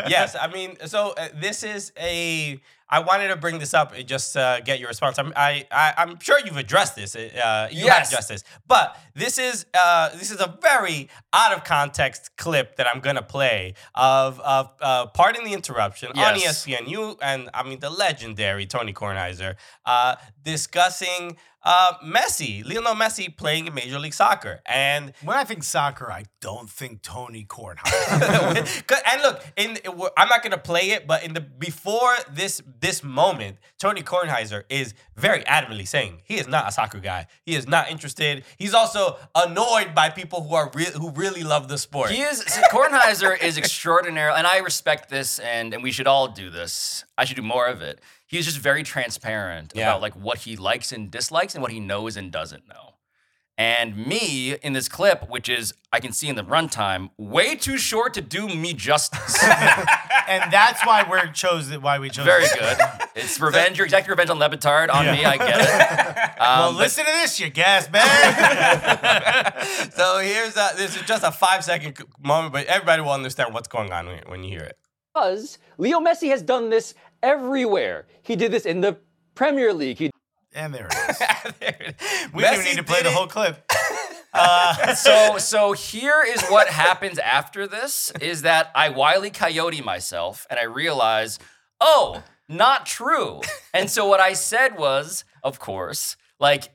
[0.10, 2.60] yes, I mean, so uh, this is a.
[2.90, 5.18] I wanted to bring this up uh, just to get your response.
[5.18, 7.16] I'm, I, I, I'm sure you've addressed this.
[7.16, 8.10] Uh, you have Yes.
[8.12, 12.86] addressed this, but this is uh, this is a very out of context clip that
[12.88, 16.66] I'm gonna play of of uh, pardon the interruption on E Yes.
[16.66, 19.56] ESPNU, and I mean the legendary Tony Kornheiser
[19.86, 25.64] uh, discussing uh, Messi, Lionel Messi playing in Major League Soccer, and When I think
[25.64, 28.84] soccer, I don't think Tony Kornheiser.
[29.12, 29.78] and look, in
[30.16, 34.94] I'm not gonna play it, but in the before this this moment, Tony Kornheiser is
[35.16, 37.26] very adamantly saying he is not a soccer guy.
[37.46, 38.46] He is not interested.
[38.58, 42.12] He's also annoyed by people who are re- who really love the sport.
[42.12, 46.52] He is Kornheiser is extraordinary, and I respect this, and and we should all do
[46.52, 47.06] this.
[47.18, 48.00] I should do more of it.
[48.28, 49.90] He's just very transparent Yeah.
[49.90, 52.92] about like what he likes and dislikes, and what he knows and doesn't know.
[53.58, 57.78] And me in this clip, which is I can see in the runtime, way too
[57.78, 59.42] short to do me justice.
[60.28, 61.82] and that's why we're chosen.
[61.82, 62.26] Why we chose.
[62.26, 62.54] very this.
[62.54, 62.78] good.
[63.16, 63.78] It's revenge.
[63.78, 65.24] Your exact revenge on Le Batard on me.
[65.24, 66.32] I get it.
[66.38, 69.64] Well, Um, but- listen to this, you gas bag.
[69.94, 73.70] so here's a, this is just a five second moment, but everybody will understand what's
[73.70, 74.78] going on when, when you hear it.
[75.14, 76.94] Because Leo Messi has done this
[77.26, 78.06] everywhere.
[78.22, 78.98] He did this in the
[79.34, 79.98] Premier League.
[79.98, 80.12] He
[80.54, 81.18] and there it is.
[81.60, 82.34] There it is.
[82.34, 83.70] We didn't need to play the whole clip.
[84.38, 90.46] Uh, so so here is what happens after this is that I wily coyote myself
[90.50, 91.40] and I realize,
[91.80, 93.40] oh, not true.
[93.74, 96.66] And so what I said was, of course, like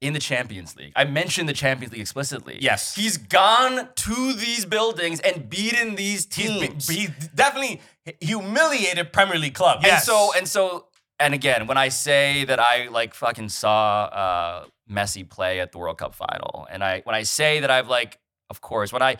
[0.00, 0.92] in the Champions League.
[0.96, 2.58] I mentioned the Champions League explicitly.
[2.60, 2.96] Yes.
[2.96, 6.86] He's gone to these buildings and beaten these He's teams.
[6.88, 7.80] be- he definitely
[8.20, 9.80] humiliated Premier League club.
[9.82, 9.92] Yes.
[10.00, 10.86] And so and so
[11.18, 15.78] and again, when I say that I like fucking saw uh, Messi play at the
[15.78, 18.18] World Cup final, and I when I say that I've like,
[18.50, 19.16] of course, when I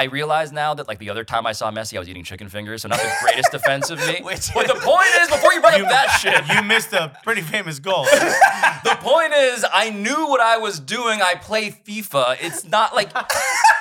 [0.00, 2.48] I realize now that like the other time I saw Messi, I was eating chicken
[2.48, 4.20] fingers, so not the greatest defense of me.
[4.22, 7.42] Which- but the point is, before you bring up that shit, You missed a pretty
[7.42, 8.04] famous goal.
[8.84, 11.20] the point is, I knew what I was doing.
[11.20, 12.38] I play FIFA.
[12.40, 13.10] It's not like.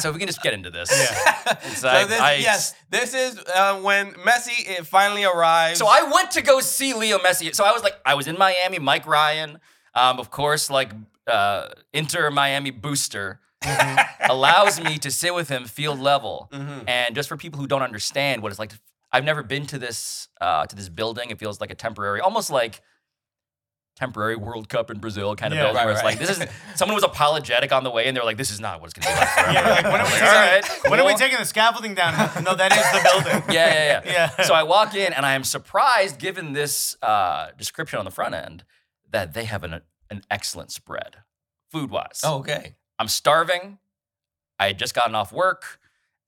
[0.00, 0.90] so we can just get into this.
[0.90, 1.54] Yeah.
[1.64, 5.78] It's So like, this, I- yes, this is uh, when Messi it finally arrives.
[5.78, 7.54] So I went to go see Leo Messi.
[7.54, 9.58] So I was like, I was in Miami, Mike Ryan,
[9.94, 10.92] um, of course, like
[11.26, 13.40] uh, Inter Miami booster.
[14.28, 16.48] allows me to sit with him field level,
[16.86, 18.78] and just for people who don't understand what it's like, to,
[19.12, 21.30] I've never been to this uh, to this building.
[21.30, 22.80] It feels like a temporary, almost like
[23.96, 25.64] temporary World Cup in Brazil kind of Yeah.
[25.64, 26.18] building, Right, where it's right.
[26.18, 26.44] like this is
[26.76, 29.18] someone was apologetic on the way, and they're like, this is not what's gonna be
[29.20, 29.28] like.
[29.30, 29.52] Forever.
[29.52, 32.12] Yeah, like, when are we Like, right, when are we taking the scaffolding down?
[32.44, 33.42] No, that is the building.
[33.54, 34.30] Yeah, yeah, yeah.
[34.38, 34.42] Yeah.
[34.44, 38.34] So I walk in and I am surprised, given this uh, description on the front
[38.34, 38.64] end,
[39.10, 39.80] that they have an,
[40.10, 41.16] an excellent spread,
[41.72, 42.20] food wise.
[42.22, 42.76] Oh, okay.
[42.98, 43.78] I'm starving.
[44.58, 45.78] I had just gotten off work.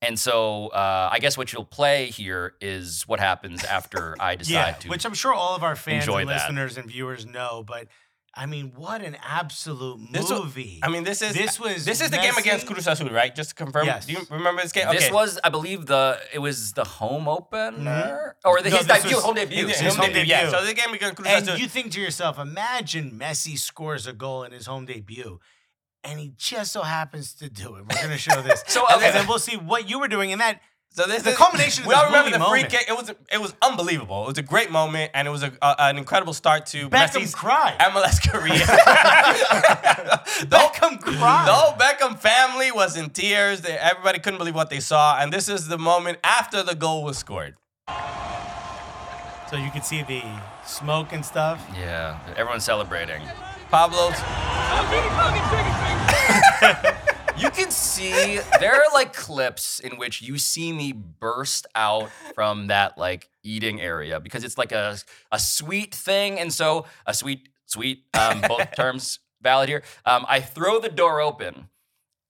[0.01, 4.53] And so uh, I guess what you'll play here is what happens after I decide
[4.53, 4.89] Yeah, to.
[4.89, 6.43] which I'm sure all of our fans enjoy and that.
[6.43, 7.65] listeners and viewers know.
[7.67, 7.89] But
[8.35, 10.79] I mean, what an absolute This wa- movie!
[10.85, 12.73] I mean, this is This was this is the game against Messi.
[12.75, 13.35] Cruz Azul, right?
[13.35, 13.87] Just to confirm.
[13.87, 14.07] Yes.
[14.07, 14.87] Do you remember this game?
[14.93, 19.17] This was, I believe, the it was the home opener or the, No, his debut,
[19.17, 19.67] was- home debut.
[19.67, 20.31] His His home home debut.
[20.31, 20.51] Yeah.
[20.51, 24.45] So the game against Cruz and you think to yourself, imagine Messi scores a goal
[24.45, 25.41] in his home debut.
[26.05, 27.83] And he just so happens to do it.
[27.83, 28.65] We're going to show this.
[28.69, 29.11] So, and okay.
[29.13, 30.61] then we'll see what you were doing in that.
[30.91, 32.89] So this The is culmination We all remember movie the free kick.
[32.89, 34.25] It was it was unbelievable.
[34.25, 37.21] It was a great moment, and it was a, a, an incredible start to Beckham
[37.21, 37.79] Messi's cried.
[37.79, 38.59] MLS career.
[40.41, 41.47] the, Beckham cried.
[41.47, 43.61] the whole Beckham family was in tears.
[43.61, 47.05] They, everybody couldn't believe what they saw, and this is the moment after the goal
[47.05, 47.55] was scored.
[49.51, 50.23] So you can see the
[50.67, 51.65] smoke and stuff.
[51.75, 53.23] Yeah, everyone's celebrating.
[53.71, 54.19] Pablo's
[57.39, 62.67] You can see there are like clips in which you see me burst out from
[62.67, 64.99] that like eating area because it's like a
[65.31, 69.85] a sweet thing, and so a sweet sweet um, both terms valid here.
[70.05, 71.69] Um, I throw the door open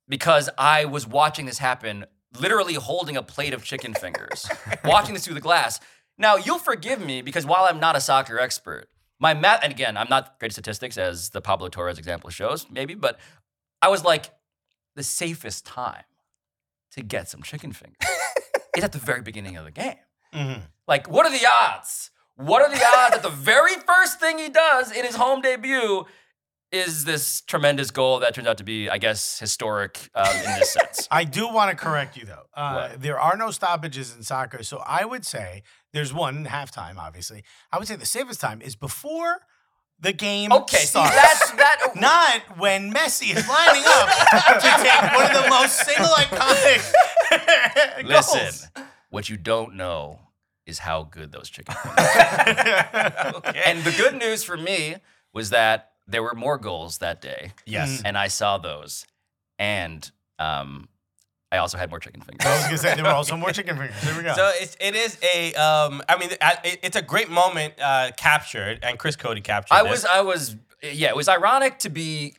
[0.06, 2.04] because I was watching this happen,
[2.38, 4.46] literally holding a plate of chicken fingers,
[4.84, 5.80] watching this through the glass.
[6.18, 8.88] Now you'll forgive me because while I'm not a soccer expert,
[9.20, 12.66] my math, and again, I'm not great at statistics as the Pablo Torres example shows,
[12.70, 13.18] maybe, but
[13.82, 14.30] I was like,
[14.96, 16.04] the safest time
[16.92, 17.96] to get some chicken fingers
[18.76, 19.96] is at the very beginning of the game.
[20.34, 20.62] Mhm.
[20.86, 22.10] Like, what are the odds?
[22.36, 26.06] What are the odds that the very first thing he does in his home debut
[26.70, 30.72] is this tremendous goal that turns out to be, I guess, historic um, in this
[30.72, 31.08] sense?
[31.10, 32.44] I do want to correct you though.
[32.54, 35.62] Uh, there are no stoppages in soccer, so I would say
[35.92, 36.96] there's one halftime.
[36.96, 39.40] Obviously, I would say the safest time is before
[40.00, 40.52] the game.
[40.52, 41.14] Okay, see, starts.
[41.14, 41.92] that's that.
[41.96, 44.08] not when Messi is lining up
[44.60, 46.92] to take one of the most single iconic
[48.08, 48.34] goals.
[48.34, 48.70] Listen,
[49.10, 50.20] what you don't know
[50.66, 51.94] is how good those chicken are.
[53.64, 54.96] And the good news for me
[55.32, 57.52] was that there were more goals that day.
[57.66, 58.02] Yes.
[58.04, 59.06] And I saw those.
[59.58, 60.88] And um,
[61.52, 62.46] I also had more chicken fingers.
[62.46, 63.94] I was gonna say there were also more chicken fingers.
[64.02, 64.34] There we go.
[64.34, 68.80] So it's, it is a, um, I mean, it- it's a great moment uh, captured,
[68.82, 69.90] and Chris Cody captured I this.
[69.90, 72.34] was, I was, yeah, it was ironic to be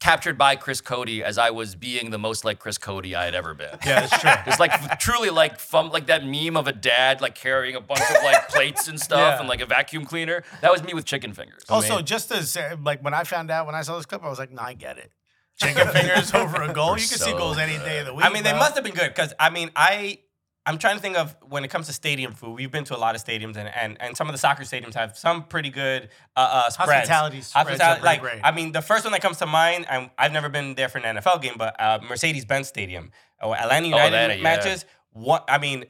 [0.00, 3.34] captured by Chris Cody as I was being the most like Chris Cody I had
[3.34, 3.76] ever been.
[3.84, 4.30] yeah, that's true.
[4.46, 8.02] It's like truly like fun, like that meme of a dad like carrying a bunch
[8.08, 9.40] of like plates and stuff Yeah.
[9.40, 10.44] and like a vacuum cleaner.
[10.60, 11.62] That was me with chicken fingers.
[11.68, 14.28] Also, just to say, like when I found out when I saw this clip, I
[14.28, 15.10] was like, "No, I get it."
[15.60, 16.90] Chicken fingers over a goal.
[16.92, 18.24] We're You can see so goals any day of the week.
[18.24, 20.20] I mean, they must have been good because I mean, I
[20.68, 22.54] I'm trying to think of when it comes to stadium food.
[22.54, 24.92] We've been to a lot of stadiums, and and, and some of the soccer stadiums
[24.94, 27.08] have some pretty good uh, uh, spreads.
[27.08, 28.40] Hospitality spreads are Hospitality- like great.
[28.44, 29.86] I mean, the first one that comes to mind.
[29.88, 33.12] I'm, I've never been there for an NFL game, but uh, Mercedes-Benz Stadium,
[33.42, 34.42] or Atlanta United Atlanta, yeah.
[34.42, 34.84] matches.
[35.12, 35.86] What I mean,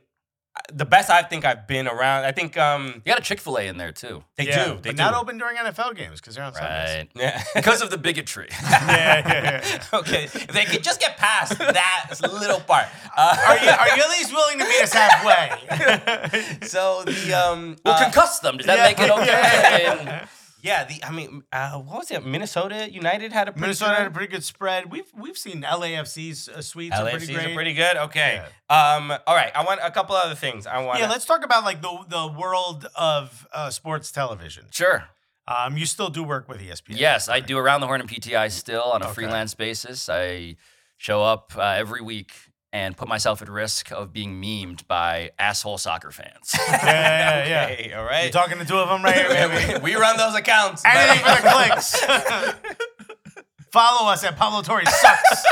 [0.73, 2.25] the best I think I've been around.
[2.25, 4.71] I think um, You got a Chick Fil A in there too, they yeah, do.
[4.75, 5.03] They but do.
[5.03, 6.97] not open during NFL games because they're on Sundays.
[6.99, 7.09] right?
[7.15, 7.43] Yeah.
[7.55, 8.49] Because of the bigotry.
[8.61, 9.85] Yeah, yeah, yeah.
[9.99, 12.87] okay, if they could just get past that little part.
[13.17, 16.67] Uh, Are you are you at least willing to meet us halfway?
[16.67, 18.57] so the um, We'll uh, concuss them.
[18.59, 18.85] Does that yeah.
[18.85, 19.87] make it okay?
[19.87, 20.27] And- Yeah,
[20.63, 22.25] the I mean, uh, what was it?
[22.27, 24.91] Minnesota United had a pretty Minnesota good- had a pretty good spread.
[24.91, 27.51] We've we've seen LAFC's uh, suites are pretty LAFCs great.
[27.51, 27.97] are pretty good.
[27.97, 28.43] Okay.
[28.69, 29.13] Um.
[29.27, 29.53] All right.
[29.55, 30.67] I want a couple other things.
[30.67, 30.99] I want.
[31.01, 34.67] yeah, let's talk about like the the world of uh, sports television.
[34.71, 35.05] sure.
[35.47, 36.99] Um, you still do work with ESPN.
[36.99, 39.15] Yes, I do around the horn and PTI still on a Okay.
[39.15, 40.07] freelance basis.
[40.11, 40.57] I
[40.99, 42.33] show up uh, every week
[42.73, 46.55] and put myself at risk of being memed by asshole soccer fans.
[46.69, 47.47] yeah, yeah, yeah.
[47.47, 47.65] yeah.
[47.65, 49.81] Okay, all You're talking to two of them right here, baby.
[49.83, 50.83] we run those accounts.
[50.85, 52.05] Anything for the clicks.
[53.73, 55.45] Follow us at Pablo Torres sucks.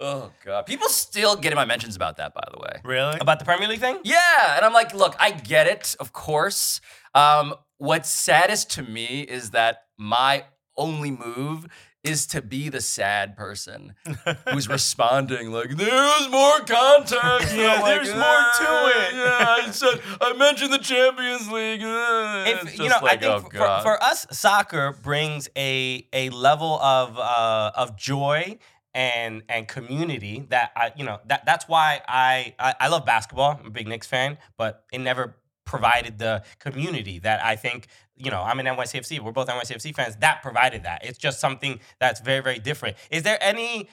[0.00, 2.32] oh god, people still get in my mentions about that.
[2.32, 3.18] By the way, really?
[3.20, 3.98] About the Premier League thing?
[4.02, 6.80] Yeah, and I'm like, look, I get it, of course.
[7.14, 10.44] Um, what's saddest to me is that my
[10.76, 11.66] only move
[12.04, 13.94] is to be the sad person
[14.50, 19.70] who's responding like, "There's more context." Yeah, like, there's more to "Ah, it." Yeah, I
[19.70, 21.80] said I mentioned the Champions League.
[21.84, 26.30] Ah." If, you know, like, I oh, think for, for us, soccer brings a a
[26.30, 28.58] level of uh, of joy
[28.94, 33.58] and and community that I you know that that's why I, I I love basketball.
[33.60, 35.36] I'm a big Knicks fan, but it never
[35.76, 36.34] provided the
[36.66, 37.80] community that I think
[38.24, 39.10] you know I'm an NYCFC.
[39.24, 40.14] We're both NYCFC fans.
[40.26, 40.98] That provided that.
[41.08, 42.96] It's just something that's very very different.
[43.10, 43.88] Is there any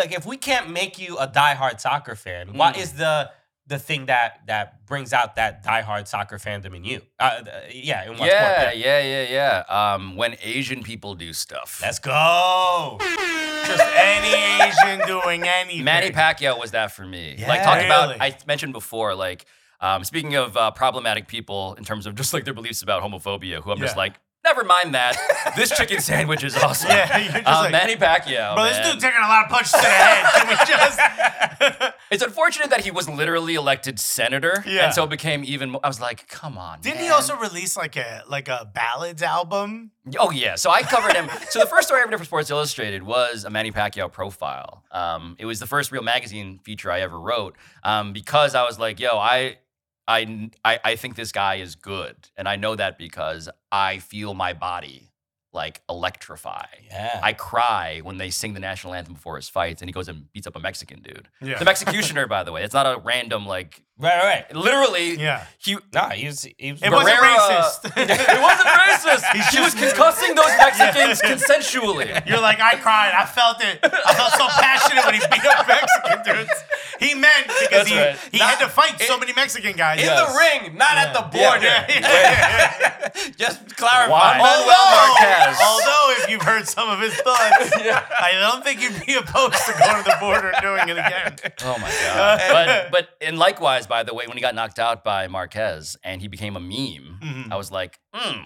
[0.00, 2.82] like if we can't make you a diehard soccer fan, what Mm.
[2.82, 3.30] is the
[3.66, 7.00] the thing that that brings out that diehard soccer fandom in you?
[7.18, 7.40] Uh,
[7.72, 8.76] yeah, in what yeah, sport?
[8.76, 9.92] yeah, yeah, yeah.
[9.94, 11.80] Um, when Asian people do stuff.
[11.82, 12.98] Let's go.
[13.70, 14.34] Just any
[14.68, 15.84] Asian doing anything.
[15.84, 17.36] Manny Pacquiao was that for me.
[17.38, 18.20] Yeah, like talk about.
[18.20, 19.46] I mentioned before, like
[19.80, 23.62] um, speaking of uh, problematic people in terms of just like their beliefs about homophobia,
[23.62, 24.14] who I'm just like,
[24.44, 25.16] never mind that.
[25.56, 26.90] this chicken sandwich is awesome.
[26.90, 28.54] Yeah, you're just Uh, like- Manny Pacquiao.
[28.54, 28.92] Bro, this man.
[28.92, 30.26] dude taking a lot of punches to the head.
[30.34, 31.00] Can we just?
[32.10, 34.84] It's unfortunate that he was literally elected senator, Yeah.
[34.84, 35.70] and so it became even.
[35.70, 36.80] More, I was like, come on.
[36.80, 39.90] Didn't he also release like a like a ballads album?
[40.18, 41.28] Oh yeah, so I covered him.
[41.48, 44.84] so the first story I ever did for Sports Illustrated was a Manny Pacquiao profile.
[44.92, 48.78] Um, it was the first real magazine feature I ever wrote um, because I was
[48.78, 49.56] like, yo, I,
[50.06, 54.34] I, I, I think this guy is good, and I know that because I feel
[54.34, 55.10] my body
[55.52, 56.66] like electrify.
[56.90, 57.20] Yeah.
[57.22, 60.30] I cry when they sing the national anthem before his fights, and he goes and
[60.32, 61.28] beats up a Mexican dude.
[61.40, 61.58] Yeah.
[61.58, 62.64] The executioner, by the way.
[62.64, 63.83] It's not a random like.
[63.98, 64.18] Right,
[64.48, 64.54] right.
[64.54, 65.44] Literally, Yeah.
[65.58, 66.42] he nah, he was.
[66.58, 67.84] He was It wasn't racist.
[67.96, 69.24] it wasn't racist.
[69.54, 72.26] he was concussing those Mexicans consensually.
[72.28, 73.12] You're like, I cried.
[73.16, 73.78] I felt it.
[73.82, 76.50] I felt so passionate when he beat up Mexican dudes.
[77.00, 78.18] He meant because That's he, right.
[78.32, 79.98] he had to fight so many Mexican guys.
[80.00, 80.20] in Yes.
[80.20, 81.64] the ring, not at the border.
[81.66, 83.08] Yeah, yeah, yeah.
[83.36, 84.38] Just clarify.
[84.38, 85.58] Juan Oh, Marquez.
[85.62, 89.72] although if you've heard some of his thoughts, I don't think you'd be opposed to
[89.78, 91.36] going to the border and doing it again.
[91.64, 92.40] Oh my god!
[92.50, 96.20] but but and likewise, by the way, when he got knocked out by Marquez and
[96.20, 98.42] he became a meme, I was like, hmm,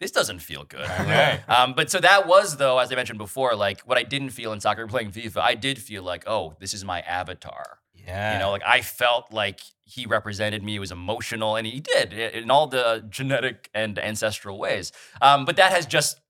[0.00, 0.88] this doesn't feel good.
[0.88, 1.40] Right.
[1.48, 4.52] Um, but so that was though, as I mentioned before, like what I didn't feel
[4.52, 5.38] in soccer playing FIFA.
[5.38, 7.78] I did feel like, oh, this is my avatar.
[7.94, 8.34] Yeah.
[8.34, 10.72] You know, like I felt like he represented me.
[10.72, 14.92] He was emotional, and he did in all the genetic and ancestral ways.
[15.20, 16.20] Um, but that has just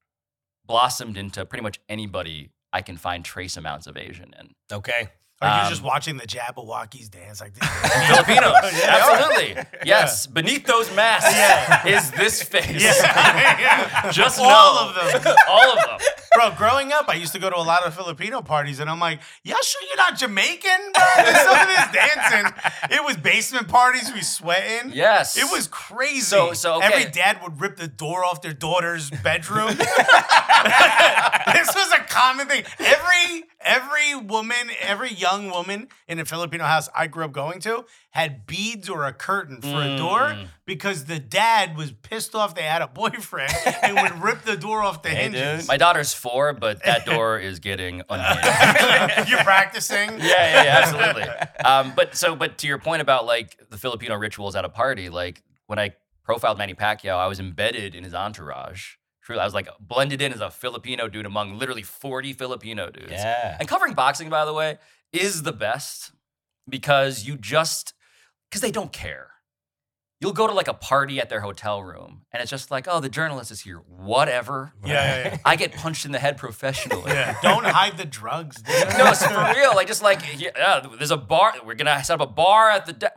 [0.66, 4.54] blossomed into pretty much anybody I can find trace amounts of Asian in.
[4.72, 5.08] okay.
[5.40, 7.68] Are you Um, just watching the Jabbawockeez dance like this?
[8.08, 8.96] Filipinos, Yeah.
[8.98, 9.56] absolutely.
[9.84, 11.32] Yes, beneath those masks
[11.86, 12.82] is this face.
[13.08, 14.10] Yeah.
[14.10, 14.88] Just all know.
[14.88, 15.36] of them.
[15.48, 15.98] All of them.
[16.34, 18.98] Bro, growing up, I used to go to a lot of Filipino parties, and I'm
[19.00, 21.02] like, y'all sure you're not Jamaican, bro?
[21.24, 22.52] Some of this dancing.
[22.90, 24.90] It was basement parties, we sweating.
[24.92, 25.36] Yes.
[25.36, 26.20] It was crazy.
[26.20, 26.86] So- so, okay.
[26.86, 29.76] Every dad would rip the door off their daughter's bedroom.
[29.76, 29.88] this
[31.74, 32.64] was a common thing.
[32.78, 37.84] Every every woman, every young woman in a Filipino house I grew up going to
[38.10, 40.46] had beads or a curtain for a door Mm.
[40.66, 43.52] because the dad was pissed off they had a boyfriend
[43.82, 45.68] and would rip the door off the hinges.
[45.68, 49.28] My daughter's four, but that door is getting unhinged.
[49.30, 50.10] You're practicing.
[50.18, 51.24] yeah, yeah, yeah, absolutely.
[51.64, 55.08] Um, but so, but to your point about like the Filipino rituals at a party,
[55.08, 55.94] like when I
[56.24, 58.94] profiled Manny Pacquiao, I was embedded in his entourage.
[59.28, 63.12] Truly, I was like blended in as a Filipino dude among literally 40 Filipino dudes.
[63.12, 63.58] Yeah.
[63.60, 64.78] And covering boxing, by the way,
[65.12, 66.12] is the best
[66.66, 67.92] because you just
[68.48, 69.32] because they don't care.
[70.18, 73.00] You'll go to like a party at their hotel room, and it's just like, oh,
[73.00, 73.82] the journalist is here.
[73.86, 74.72] Whatever.
[74.82, 75.38] Yeah, yeah, yeah.
[75.44, 77.12] I get punched in the head professionally.
[77.12, 78.62] Yeah, Don't hide the drugs.
[78.62, 78.74] Dude.
[78.96, 79.74] no, it's for real.
[79.74, 81.52] Like just like yeah, there's a bar.
[81.66, 82.94] We're gonna set up a bar at the.
[82.94, 83.12] De-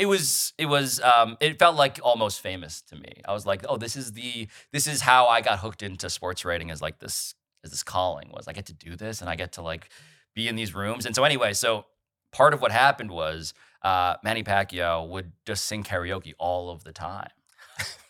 [0.00, 0.52] it was.
[0.58, 1.00] It was.
[1.00, 1.36] Um.
[1.40, 3.20] It felt like almost famous to me.
[3.24, 4.48] I was like, oh, this is the.
[4.72, 7.34] This is how I got hooked into sports writing as like this.
[7.62, 8.48] As this calling was.
[8.48, 9.90] I get to do this, and I get to like
[10.34, 11.04] be in these rooms.
[11.06, 11.84] And so anyway, so
[12.32, 16.92] part of what happened was uh, Manny Pacquiao would just sing karaoke all of the
[16.92, 17.28] time.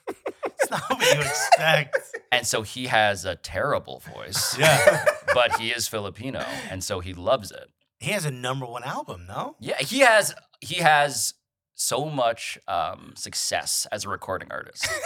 [0.09, 1.97] It's not what you expect.
[2.32, 5.05] And so he has a terrible voice, Yeah.
[5.34, 7.68] but he is Filipino, and so he loves it.
[7.99, 9.57] He has a number one album, no?
[9.59, 11.34] Yeah, he has he has
[11.81, 14.87] so much um, success as a recording artist.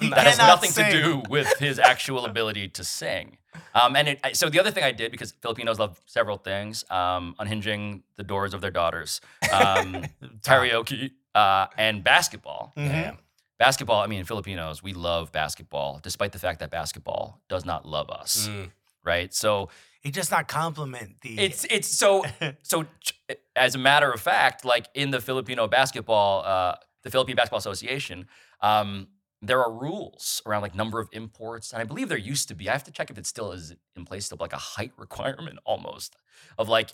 [0.00, 0.90] That has nothing sing.
[0.90, 3.38] to do with his actual ability to sing.
[3.74, 6.84] Um, and it, I- so the other thing I did because Filipinos love several things:
[6.90, 9.20] um, unhinging the doors of their daughters,
[9.52, 10.04] um,
[10.42, 12.72] karaoke, uh, and basketball.
[12.76, 13.16] Mhm.
[13.58, 14.00] Basketball.
[14.02, 18.50] I mean, Filipinos we love basketball, despite the fact that basketball does not love us.
[19.04, 19.32] Right.
[19.32, 19.68] So
[20.02, 21.38] He does not compliment the.
[21.38, 22.24] it's it's so
[22.62, 22.86] so
[23.54, 28.26] as a matter of fact, like in the Filipino basketball, uh, the Philippine Basketball Association,
[28.60, 29.08] um,
[29.40, 32.68] there are rules around like number of imports, and I believe there used to be.
[32.68, 35.58] I have to check if it still is in place of like a height requirement
[35.64, 36.16] almost
[36.58, 36.90] of like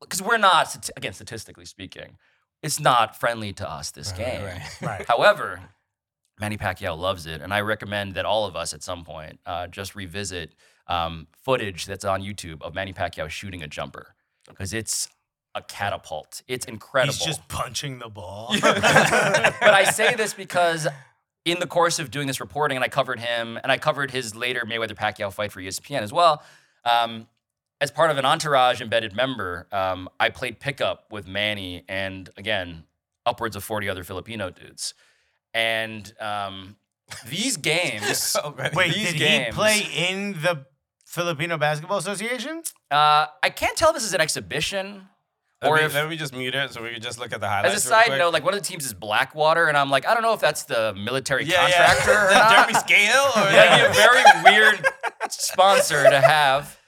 [0.00, 2.16] because we're not again statistically speaking,
[2.62, 4.44] it's not friendly to us this game.
[4.80, 5.04] right.
[5.08, 5.60] However,
[6.40, 9.66] Manny Pacquiao loves it, and I recommend that all of us at some point uh,
[9.66, 10.54] just revisit
[10.86, 14.14] um, footage that's on YouTube of Manny Pacquiao shooting a jumper
[14.48, 15.08] because it's
[15.54, 16.42] a catapult.
[16.48, 17.14] It's incredible.
[17.14, 18.54] He's just punching the ball.
[18.60, 20.88] but I say this because
[21.44, 24.34] in the course of doing this reporting, and I covered him, and I covered his
[24.34, 26.42] later Mayweather Pacquiao fight for ESPN as well.
[26.84, 27.26] Um,
[27.80, 32.84] as part of an entourage embedded member, um, I played pickup with Manny and again
[33.26, 34.94] upwards of forty other Filipino dudes,
[35.52, 36.76] and um,
[37.26, 38.36] these games.
[38.74, 40.64] Wait, these did games, he play in the
[41.12, 42.62] Filipino Basketball Association?
[42.90, 45.08] Uh, I can't tell if this is an exhibition
[45.62, 45.94] or Let me, if.
[45.94, 47.74] let me just mute it so we can just look at the highlights.
[47.76, 50.14] As a side note, like one of the teams is Blackwater, and I'm like, I
[50.14, 52.24] don't know if that's the military yeah, contractor yeah.
[52.24, 52.50] or Is not.
[52.50, 54.86] Jeremy Scahill or That'd be a very weird
[55.28, 56.80] sponsor to have.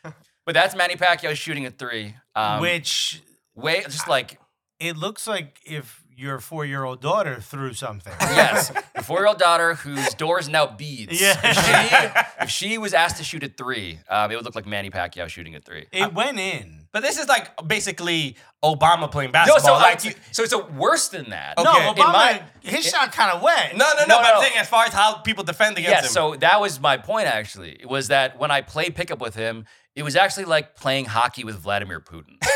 [0.47, 2.15] But that's Manny Pacquiao shooting a three.
[2.35, 3.23] Um, Which
[3.55, 4.39] way just like
[4.81, 8.13] it looks like if your four year old daughter threw something.
[8.21, 11.21] yes, a four-year-old daughter whose door is now beads.
[11.21, 11.39] Yeah.
[11.43, 14.67] If she, if she was asked to shoot a three, um, it would look like
[14.67, 15.87] Manny Pacquiao shooting a three.
[15.93, 16.87] It went in.
[16.93, 19.79] But this is like basically Obama playing basketball.
[19.79, 20.05] No, basketball.
[20.05, 21.55] so like you, so it's a worse than that.
[21.59, 21.89] No, Okay.
[21.89, 23.77] In Obama, my- his shot kind of went.
[23.77, 26.01] no, no, no, No, But I'm saying as far as how people defend against Yeah,
[26.03, 26.09] him.
[26.09, 27.73] so that was my point actually.
[27.73, 29.65] It was that when I played pickup with him,
[29.97, 32.39] it was actually like playing hockey with Vladimir Putin.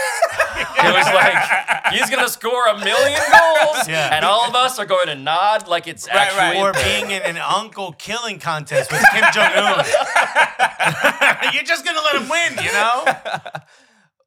[0.59, 4.15] it was like he's gonna score a million goals, Yeah.
[4.15, 6.39] and all of us are going to nod like it's Right, actually.
[6.41, 6.57] right.
[6.59, 9.85] Or being in an uncle killing contest with Kim Jong Un.
[11.53, 13.05] You're just gonna let him win, you know?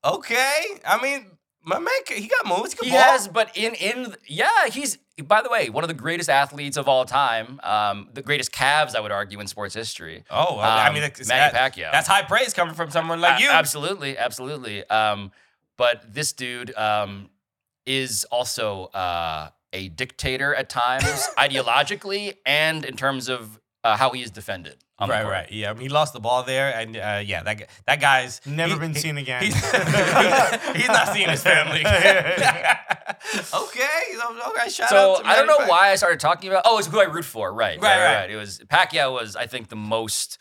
[0.04, 0.54] okay.
[0.86, 1.26] I mean,
[1.64, 2.74] my man, he got moves.
[2.82, 6.30] He, He has, but in in yeah, he's by the way one of the greatest
[6.30, 7.60] athletes of all time.
[7.64, 10.24] Um, the greatest calves, I would argue, in sports history.
[10.32, 11.92] Oh, well, I Um, mean, Manny that- Pacquiao.
[11.92, 13.50] That's high praise coming from someone like A- you.
[13.52, 14.84] Absolutely, absolutely.
[14.90, 15.32] Um,
[15.82, 17.32] but this dude um,
[17.88, 24.22] is also uh, a dictator at times, ideologically, and in terms of uh, how he
[24.22, 24.76] is defended.
[25.00, 25.52] Right, right.
[25.52, 28.76] Yeah, I mean, he lost the ball there, and uh, yeah, that that guy's Never
[28.76, 29.42] he- been he- seen again.
[29.42, 29.56] He's,
[30.76, 31.80] he's not seeing his family.
[31.84, 32.76] okay,
[34.20, 34.70] so, okay.
[34.70, 36.62] Shout out So to I don't know why I started talking about.
[36.66, 37.52] Oh, it's who I root for.
[37.52, 38.16] Right, right, Right, right.
[38.22, 38.30] right.
[38.30, 40.38] It was Pacquiao was I think the most.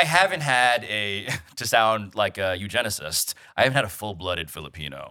[0.00, 1.26] I haven't had a
[1.56, 3.34] to sound like a eugenicist.
[3.56, 5.08] I haven't had a full-blooded Filipino.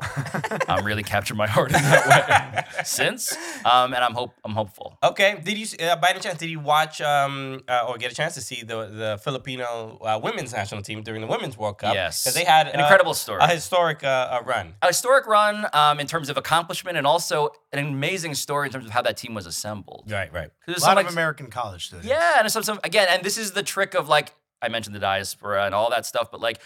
[0.70, 3.36] I'm um, really captured my heart in that way since,
[3.66, 4.98] um, and I'm hope I'm hopeful.
[5.04, 8.16] Okay, did you uh, by any chance did you watch um, uh, or get a
[8.16, 11.94] chance to see the the Filipino uh, women's national team during the women's World Cup?
[11.94, 12.24] Yes.
[12.24, 13.40] because they had An uh, incredible story.
[13.42, 14.76] a historic uh, uh, run.
[14.82, 18.86] a historic run um, in terms of accomplishment and also an amazing story in terms
[18.86, 20.06] of how that team was assembled.
[20.10, 20.50] Right, right.
[20.66, 22.08] 'Cause there's A lot some, of like- American college students.
[22.08, 25.00] Yeah, and some, some again, and this is the trick of like I mentioned the
[25.00, 26.60] diaspora and all that stuff, but like,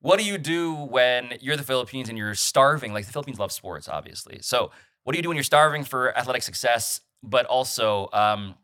[0.00, 2.92] what do you do when you're the Philippines and you're starving?
[2.92, 4.38] Like the Philippines love sports, obviously.
[4.42, 4.70] So
[5.02, 8.54] what do you do when you're starving for athletic success, but also um,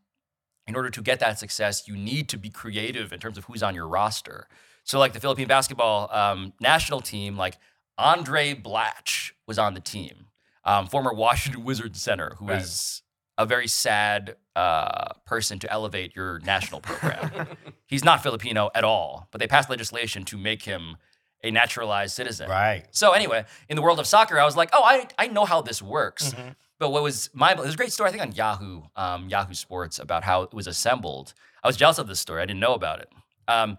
[0.67, 3.63] in order to get that success, you need to be creative in terms of who's
[3.63, 4.49] on your roster.
[4.85, 7.59] So like the Philippine basketball um, national team, like
[7.99, 10.27] Andray Blatche was on the team,
[10.65, 12.61] um, former Washington Wizards center, who Right.
[12.61, 13.03] is
[13.37, 17.49] a very sad uh, person to elevate your national program.
[17.87, 20.97] He's not Filipino at all, but they passed legislation to make him
[21.43, 22.49] a naturalized citizen.
[22.49, 22.85] Right.
[22.91, 25.61] So anyway, in the world of soccer, I was like, oh, I, I know how
[25.63, 26.33] this works.
[26.33, 26.51] Mm-hmm.
[26.79, 29.99] But what was my there's a great story I think on Yahoo, um, Yahoo Sports
[29.99, 31.33] about how it was assembled.
[31.63, 32.43] I was jealous of this story.
[32.43, 33.09] I didn't know about it.
[33.47, 33.79] Um,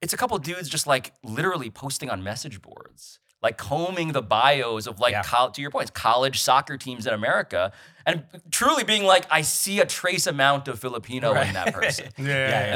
[0.00, 4.86] it's a couple dudes just like literally posting on message boards, like combing the bios
[4.86, 5.22] of like Yeah.
[5.22, 7.72] col- to your points, college soccer teams in America,
[8.06, 12.08] and truly being like, I see a trace amount of Filipino in that person.
[12.18, 12.24] Yeah.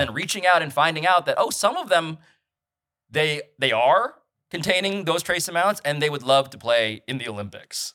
[0.01, 2.19] And then reaching out and finding out that oh, some of them
[3.11, 4.15] they they are
[4.51, 7.95] containing those trace amounts, and they would love to play in the Olympics.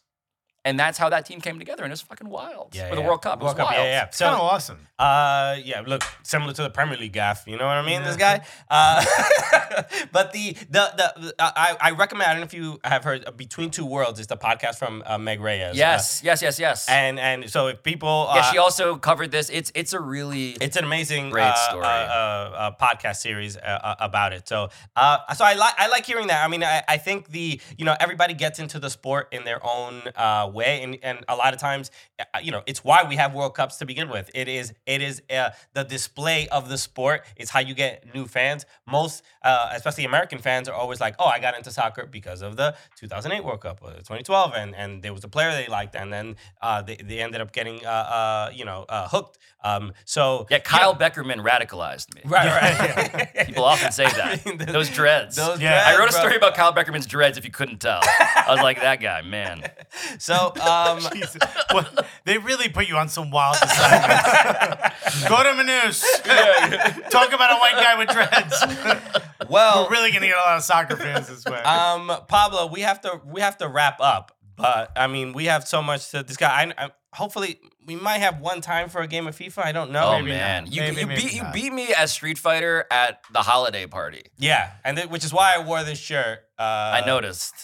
[0.64, 3.02] And that's how that team came together, and it was fucking wild Yeah, for the
[3.02, 3.08] yeah.
[3.08, 3.40] World Cup.
[3.40, 3.84] It World was Cup, wild.
[3.84, 4.06] yeah, yeah.
[4.06, 4.78] It's kind of awesome.
[5.00, 7.46] uh, yeah, look, similar to the Premier League gaff.
[7.48, 8.04] You know what I mean?
[8.04, 8.42] This guy.
[8.70, 9.04] Uh,
[10.12, 12.30] but the the the I I recommend.
[12.30, 14.20] I don't know if you have heard uh, Between Two Worlds.
[14.20, 15.76] It's the podcast from uh, Meg Reyes.
[15.76, 16.88] Yes, yes, yes, yes.
[16.88, 19.50] Uh, and and so if people, yeah, uh, she also covered this.
[19.50, 21.86] It's it's a really It's an amazing Great uh, story.
[21.86, 24.48] Uh, uh, uh, podcast series uh, uh, about it.
[24.48, 26.44] So, uh, so I like I like hearing that.
[26.44, 29.60] I mean, I, I think the you know everybody gets into the sport in their
[29.66, 30.04] own
[30.52, 33.34] uh, way, and and a lot of times, uh, you know, it's why we have
[33.34, 34.30] World Cups to begin with.
[34.34, 37.26] It is it is uh, the display of the sport.
[37.36, 38.66] It's how you get new fans.
[38.88, 42.56] Most, uh, especially American fans, are always like, "Oh, I got into soccer because of
[42.58, 46.12] the 2008 World Cup or 2012, and and there was a player they liked, and
[46.12, 50.48] then uh, they they ended up getting uh, uh, you know uh, hooked." Um, so
[50.50, 50.60] yeah.
[50.60, 52.22] Kyle Beckerman radicalized me.
[52.26, 53.46] Right, right.
[53.46, 54.42] People often say that.
[54.46, 55.36] I mean, those dreads.
[55.36, 55.84] those Yeah.
[55.86, 56.20] I wrote a dreads, bro.
[56.22, 57.38] story about Kyle Beckerman's dreads.
[57.38, 59.70] If you couldn't tell, I was like, that guy, man.
[60.18, 61.42] So, um, Jesus.
[61.74, 61.86] Well,
[62.26, 65.24] they really put you on some wild assignments.
[65.30, 66.02] Go to Manus.
[67.10, 69.50] Talk about a white guy with dreads.
[69.50, 71.60] well, We're really gonna get a lot of soccer fans this way.
[71.60, 74.36] um, Pablo, we have to we have to wrap up.
[74.56, 76.52] But I mean, we have so much to discuss.
[76.52, 79.66] I, I, hopefully, we might have one time for a game of FIFA.
[79.66, 80.04] I don't know.
[80.04, 80.74] Oh maybe man, not.
[80.74, 84.24] you, Maybe, you maybe beat you beat me as Street Fighter at the holiday party.
[84.38, 86.40] Yeah, and th- which is why I wore this shirt.
[86.60, 87.56] Uh, I noticed.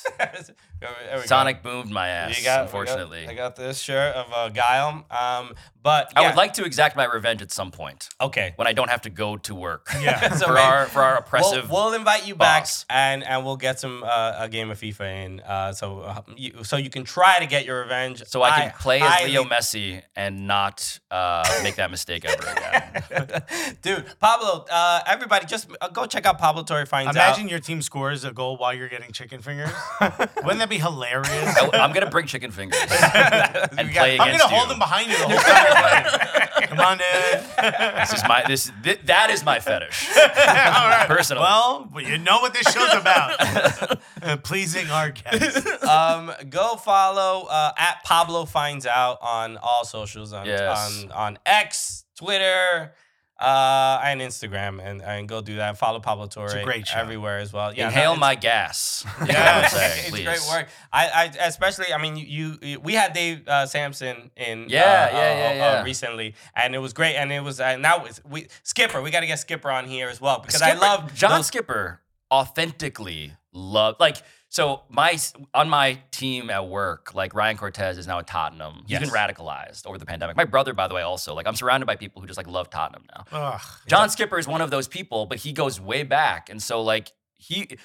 [0.80, 1.26] There we go.
[1.26, 3.28] Sonic boomed my ass, You got- we got- unfortunately.
[3.28, 5.06] I got this shirt of uh, Guile.
[5.10, 8.52] Um, but I would like to exact my revenge at some point Okay.
[8.58, 9.88] when I don't have to go to work.
[10.02, 10.34] Yeah.
[10.38, 11.72] So for maybe- our for our We'll, oppressive.
[11.72, 15.40] we'll invite you back and and we'll get some uh, a game of FIFA in
[15.40, 18.24] uh, so uh, you, so you can try to get your revenge.
[18.28, 22.46] so I can play as highly- Leo Messi and not uh, make that mistake ever
[22.46, 23.44] again.
[23.82, 27.50] Dude, Pablo, uh, everybody just uh, go check out Pablo Torre finds Imagine out.
[27.52, 29.72] your team scores a goal while you're getting chicken fingers.
[30.44, 31.30] Wouldn't that be hilarious?
[31.30, 35.18] I, am gonna bring chicken fingers and play I'm against gonna hold them behind you
[35.18, 36.68] the whole time.
[36.68, 37.98] Come on, dude.
[37.98, 40.10] This is my this thi- that is my fetish.
[40.18, 41.06] All right.
[41.08, 41.42] Personally.
[41.44, 44.00] Well, well, you know what this show's about.
[44.22, 45.84] Uh, Pleasing our guests.
[45.84, 51.04] um, go follow uh, at Pablo finds out on all socials on Yes.
[51.06, 52.94] on, on X, Twitter,
[53.40, 55.78] uh, and Instagram, and, and go do that.
[55.78, 56.98] Follow Pablo Torre a great show.
[57.00, 57.74] everywhere as well.
[57.74, 59.06] Yeah, no, Inhale it's- my gas.
[59.28, 60.24] Yeah, I it's please.
[60.26, 60.68] great work.
[60.92, 61.08] I,
[61.40, 64.88] I especially, I mean, you, you we had Dave uh, Samson in, Yeah, uh, yeah,
[64.88, 65.84] uh, yeah, uh, yeah.
[65.84, 67.16] recently, and it was great.
[67.16, 69.02] And it was uh, now it's, we Skipper.
[69.02, 72.02] We got to get Skipper on here as well because I love John those- Skipper
[72.32, 74.18] authentically love like
[74.58, 75.16] so my
[75.54, 78.84] on my team at work like Ryan Cortez is now at Tottenham.
[78.88, 80.36] He's been radicalized over the pandemic.
[80.36, 82.72] My brother by the way also like I'm surrounded by people who just like love
[82.72, 83.26] Tottenham now.
[83.32, 83.62] Ugh.
[83.86, 87.12] John Skipper is one of those people but he goes way back and so like
[87.36, 87.78] he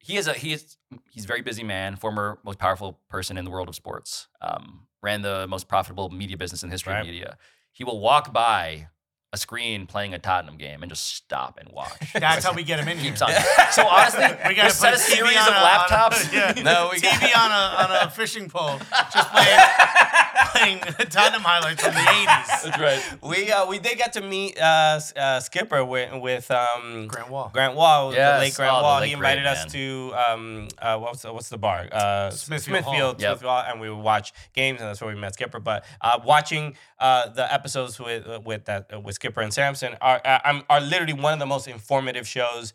[0.00, 0.76] he is a he is
[1.10, 4.28] he's a very busy man, former most powerful person in the world of sports.
[4.42, 7.00] Um, ran the most profitable media business in the history Right.
[7.00, 7.38] of media.
[7.72, 8.88] He will walk by
[9.32, 12.12] a screen playing a Tottenham game and just stop and watch.
[12.14, 13.10] That's how we get him in here.
[13.10, 13.30] keeps on.
[13.72, 16.32] So honestly, We we gotta set a TV series of a- on a- laptops.
[16.56, 16.62] yeah.
[16.62, 18.78] No, we TV got- on a on a fishing pole,
[19.12, 19.58] just playing
[20.52, 20.78] playing
[21.10, 22.62] Tottenham highlights from the '80s.
[22.64, 23.22] That's right.
[23.22, 27.50] We uh, we did get to meet uh, uh, Skipper with with um, Grant Wahl.
[27.52, 28.36] Grant Wahl, Yes.
[28.38, 29.00] the late Grant Oh, the Wahl.
[29.00, 29.68] late he invited great us man.
[29.72, 31.88] to um, uh, what's the, what's the bar?
[31.90, 32.92] Uh, Smithfield Hall.
[32.94, 33.42] Smithfield, Yep.
[33.42, 35.60] Hall, and we would watch games, and that's where we met Skipper.
[35.60, 40.20] But uh, watching uh, the episodes with with that uh, with Skipper and Samson are
[40.24, 42.72] uh, I'm- are literally one of the most informative shows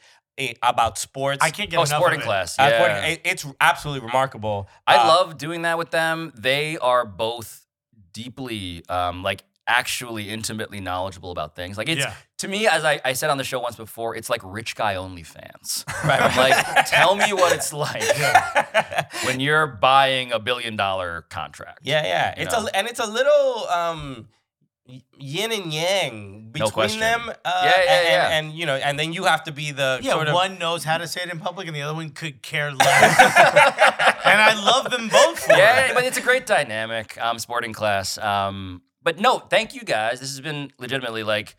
[0.62, 1.40] about sports.
[1.42, 2.28] I can't get Oh, enough sporting of it.
[2.28, 2.58] class.
[2.60, 2.78] Uh, Yeah.
[2.78, 4.68] sporting- it- it's absolutely remarkable.
[4.88, 6.32] I Uh, love doing that with them.
[6.36, 7.66] They are both
[8.14, 11.78] deeply, um, like, actually intimately knowledgeable about things.
[11.78, 12.14] Like, it's Yeah.
[12.40, 14.96] to me, as I, I said on the show once before, it's like rich guy
[14.96, 15.86] only fans.
[16.04, 16.22] Right?
[16.22, 18.04] I'm like, tell me what it's like
[19.26, 21.80] when you're buying a billion dollar contract.
[21.84, 22.34] Yeah, yeah.
[22.36, 22.68] It's know?
[22.68, 24.43] a and it's a little um y-
[24.86, 27.00] yin and yang between question.
[27.00, 27.30] them.
[27.30, 27.34] Uh,
[27.66, 28.28] Yeah, yeah, and, yeah.
[28.38, 30.58] And, and, you know, and then you have to be the Yeah, sort of one
[30.60, 33.20] knows how to say it in public, and the other one could care less.
[34.26, 35.94] and I love them both for yeah, it.
[35.94, 38.18] but it's a great dynamic, um, sporting class.
[38.18, 40.20] Um, but no, thank you guys.
[40.20, 41.56] This has been legitimately like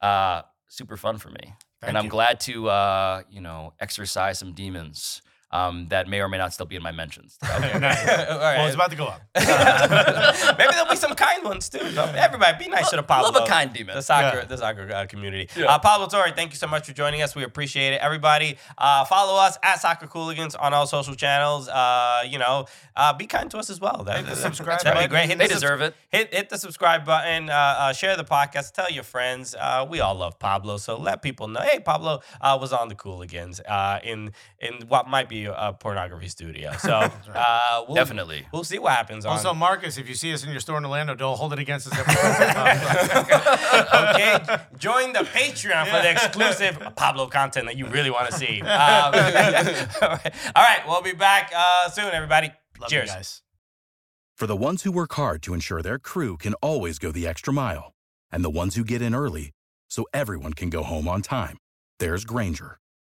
[0.00, 1.36] uh, super fun for me,
[1.80, 2.10] Thank and I'm you.
[2.10, 6.66] glad to uh, you know exercise some demons um, that may or may not still
[6.66, 7.38] be in my mentions.
[7.44, 7.98] Okay, nice.
[8.30, 8.56] All right.
[8.58, 9.20] Well, it's about to go up.
[10.58, 11.90] Maybe there'll be some kind ones too.
[11.90, 13.30] So everybody, be nice to the Pablo.
[13.30, 13.94] love a kind demon.
[13.94, 14.44] The soccer, Yeah.
[14.44, 15.48] the soccer uh, community.
[15.62, 17.34] Uh, Pablo Torre, thank you so much for joining us.
[17.34, 18.00] We appreciate it.
[18.00, 21.68] Everybody, uh, follow us at Soccer Cooligans on all social channels.
[21.68, 22.66] Uh, you know,
[22.96, 24.02] uh, be kind to us as well.
[24.04, 25.26] That, Hit the subscribe That'd be great.
[25.28, 25.94] Hit They the subs- deserve it.
[26.08, 27.50] Hit hit the subscribe button.
[27.50, 28.72] Uh, uh, share the podcast.
[28.72, 29.54] Tell your friends.
[29.58, 31.60] Uh, we all love Pablo, so let people know.
[31.60, 36.28] Hey, Pablo uh, was on the Cooligans uh, in in what might be a pornography
[36.28, 36.72] studio.
[36.86, 36.92] So
[37.34, 38.46] uh, we'll, Definitely.
[38.52, 39.26] we'll see what happens.
[39.26, 41.88] Also, Marcus, if you see us in your store in Orlando, don't hold it against
[41.88, 41.98] us.
[41.98, 42.14] Every
[44.10, 44.38] okay,
[44.78, 48.62] join the Patreon for the exclusive Pablo content that you really want to see.
[48.76, 50.32] Um, all right.
[50.54, 52.48] All right, we'll be back uh, soon, everybody.
[52.78, 53.10] Love you Cheers.
[53.10, 53.42] guys.
[54.36, 57.52] For the ones who work hard to ensure their crew can always go the extra
[57.52, 57.94] mile,
[58.30, 59.52] and the ones who get in early
[59.88, 61.56] so everyone can go home on time,
[61.98, 62.78] there's Grainger,